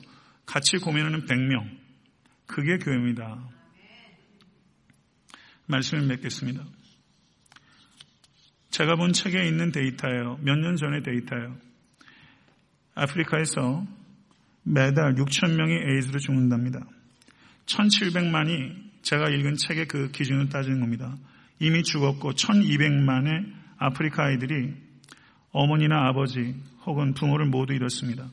[0.46, 1.78] 같이 고민하는 100명.
[2.48, 3.38] 그게 교회입니다.
[5.68, 6.64] 말씀을 맺겠습니다.
[8.70, 10.38] 제가 본 책에 있는 데이터예요.
[10.42, 11.56] 몇 년 전의 데이터예요.
[12.96, 13.86] 아프리카에서
[14.64, 16.80] 매달 6천 명이 에이즈로 죽는답니다.
[17.68, 21.16] 1,700만이 제가 읽은 책의 그 기준을 따지는 겁니다.
[21.60, 24.74] 이미 죽었고 1,200만의 아프리카 아이들이
[25.52, 26.56] 어머니나 아버지
[26.86, 28.30] 혹은 부모를 모두 잃었습니다.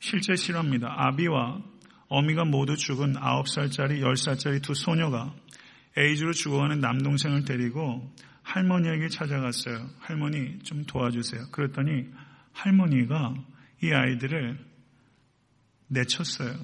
[0.00, 0.88] 실제 실화입니다.
[0.96, 1.60] 아비와
[2.08, 5.32] 어미가 모두 죽은 9살짜리, 10살짜리 두 소녀가
[5.96, 8.10] 에이즈로 죽어가는 남동생을 데리고
[8.52, 9.88] 할머니에게 찾아갔어요.
[9.98, 11.50] 할머니 좀 도와주세요.
[11.52, 12.06] 그랬더니
[12.52, 13.34] 할머니가
[13.82, 14.58] 이 아이들을
[15.88, 16.54] 내쳤어요.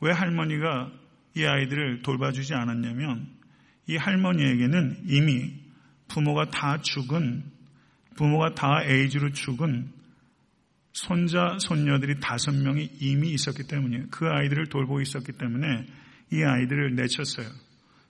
[0.00, 0.90] 왜 할머니가
[1.36, 3.28] 이 아이들을 돌봐주지 않았냐면
[3.88, 5.54] 이 할머니에게는 이미
[6.08, 7.44] 부모가 다 죽은
[8.16, 9.92] 부모가 다 에이즈로 죽은
[10.92, 14.06] 손자 손녀들이 다섯 명이 이미 있었기 때문이에요.
[14.10, 15.86] 그 아이들을 돌보고 있었기 때문에
[16.32, 17.67] 이 아이들을 내쳤어요.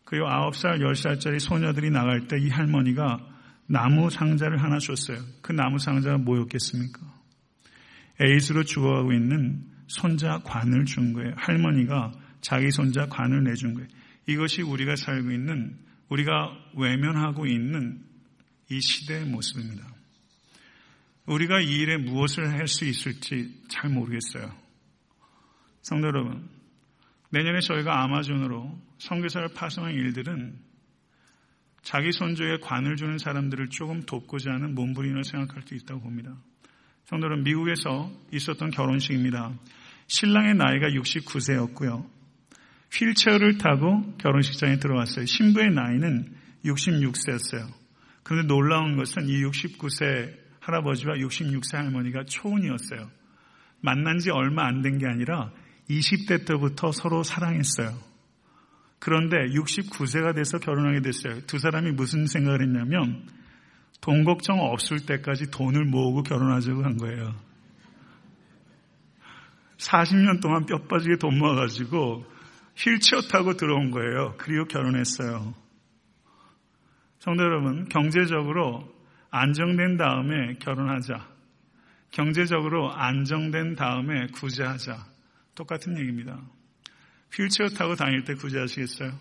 [0.08, 3.18] 그리고 아홉 살, 열 살짜리 소녀들이 나갈 때 이 할머니가
[3.66, 5.18] 나무 상자를 하나 줬어요.
[5.42, 6.98] 그 나무 상자가 뭐였겠습니까?
[8.18, 11.34] 에이즈로 죽어가고 있는 손자 관을 준 거예요.
[11.36, 13.86] 할머니가 자기 손자 관을 내준 거예요.
[14.26, 15.76] 이것이 우리가 살고 있는,
[16.08, 18.02] 우리가 외면하고 있는
[18.70, 19.86] 이 시대의 모습입니다.
[21.26, 24.50] 우리가 이 일에 무엇을 할 수 있을지 잘 모르겠어요.
[25.82, 26.48] 성도 여러분,
[27.30, 30.58] 내년에 저희가 아마존으로 성교사를 파송한 일들은
[31.82, 36.36] 자기 손주에 관을 주는 사람들을 조금 돕고자 하는 몸부림을 생각할 수 있다고 봅니다.
[37.04, 39.54] 성도는 미국에서 있었던 결혼식입니다.
[40.06, 42.06] 신랑의 나이가 69세였고요.
[42.92, 45.26] 휠체어를 타고 결혼식장에 들어왔어요.
[45.26, 47.66] 신부의 나이는 66세였어요.
[48.22, 53.10] 그런데 놀라운 것은 이 69세 할아버지와 66세 할머니가 초혼이었어요.
[53.80, 55.52] 만난 지 얼마 안 된 게 아니라
[55.90, 57.96] 20대 때부터 서로 사랑했어요.
[58.98, 61.40] 그런데 69세가 돼서 결혼하게 됐어요.
[61.46, 63.26] 두 사람이 무슨 생각을 했냐면
[64.00, 67.34] 돈 걱정 없을 때까지 돈을 모으고 결혼하자고 한 거예요.
[69.78, 72.24] 40년 동안 뼈 빠지게 돈 모아가지고
[72.76, 74.34] 휠체어 타고 들어온 거예요.
[74.38, 75.54] 그리고 결혼했어요.
[77.20, 78.88] 성도 여러분, 경제적으로
[79.30, 81.28] 안정된 다음에 결혼하자.
[82.10, 85.17] 경제적으로 안정된 다음에 구제하자.
[85.58, 86.40] 똑같은 얘기입니다.
[87.34, 89.18] 휠체어 타고 다닐 때 구제하시겠어요?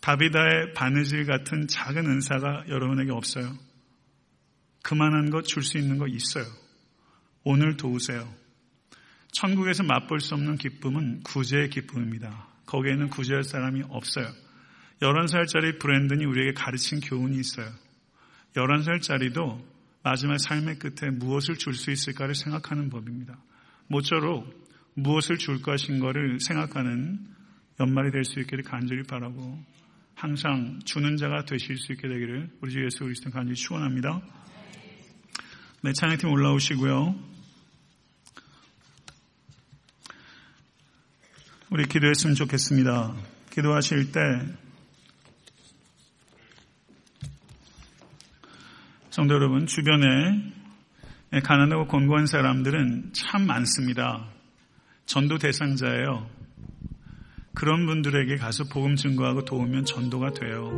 [0.00, 3.52] 다비다의 바느질 같은 작은 은사가 여러분에게 없어요.
[4.82, 6.44] 그만한 것 줄 수 있는 거 있어요.
[7.42, 8.32] 오늘 도우세요.
[9.32, 12.46] 천국에서 맛볼 수 없는 기쁨은 구제의 기쁨입니다.
[12.66, 14.26] 거기에는 구제할 사람이 없어요.
[15.02, 17.68] 11살짜리 브랜든이 우리에게 가르친 교훈이 있어요.
[18.54, 19.62] 11살짜리도
[20.02, 23.36] 마지막 삶의 끝에 무엇을 줄 수 있을까를 생각하는 법입니다.
[23.88, 24.69] 모쪼록
[25.02, 27.18] 무엇을 줄 것인 거를 생각하는
[27.80, 29.58] 연말이 될 수 있기를 간절히 바라고
[30.14, 34.20] 항상 주는 자가 되실 수 있게 되기를 우리 주 예수 그리스도 간절히 축원합니다.
[35.82, 37.14] 네, 찬양팀 올라오시고요.
[41.70, 43.14] 우리 기도했으면 좋겠습니다.
[43.50, 44.20] 기도하실 때
[49.08, 50.52] 성도 여러분 주변에
[51.42, 54.39] 가난하고 곤고한 사람들은 참 많습니다.
[55.10, 56.24] 전도 대상자예요.
[57.52, 60.70] 그런 분들에게 가서 복음 증거하고 도우면 전도가 돼요.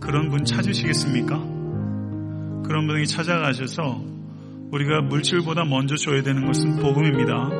[0.00, 1.38] 그런 분 찾으시겠습니까?
[2.66, 4.04] 그런 분에게 찾아가셔서
[4.72, 7.50] 우리가 물질보다 먼저 줘야 되는 것은 복음입니다.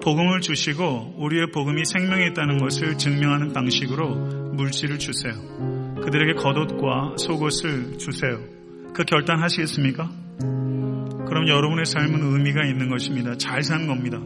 [0.00, 5.34] 복음을 주시고 우리의 복음이 생명에 있다는 것을 증명하는 방식으로 물질을 주세요.
[6.04, 8.38] 그들에게 겉옷과 속옷을 주세요.
[8.94, 10.23] 그 결단하시겠습니까?
[11.26, 13.36] 그럼 여러분의 삶은 의미가 있는 것입니다.
[13.36, 14.18] 잘 사는 겁니다.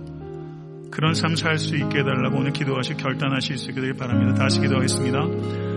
[0.91, 4.35] 그런 삶 살 수 있게 해달라고 오늘 기도하시 결단하실 수 있게 되길 바랍니다.
[4.35, 5.68] 다시 기도하겠습니다.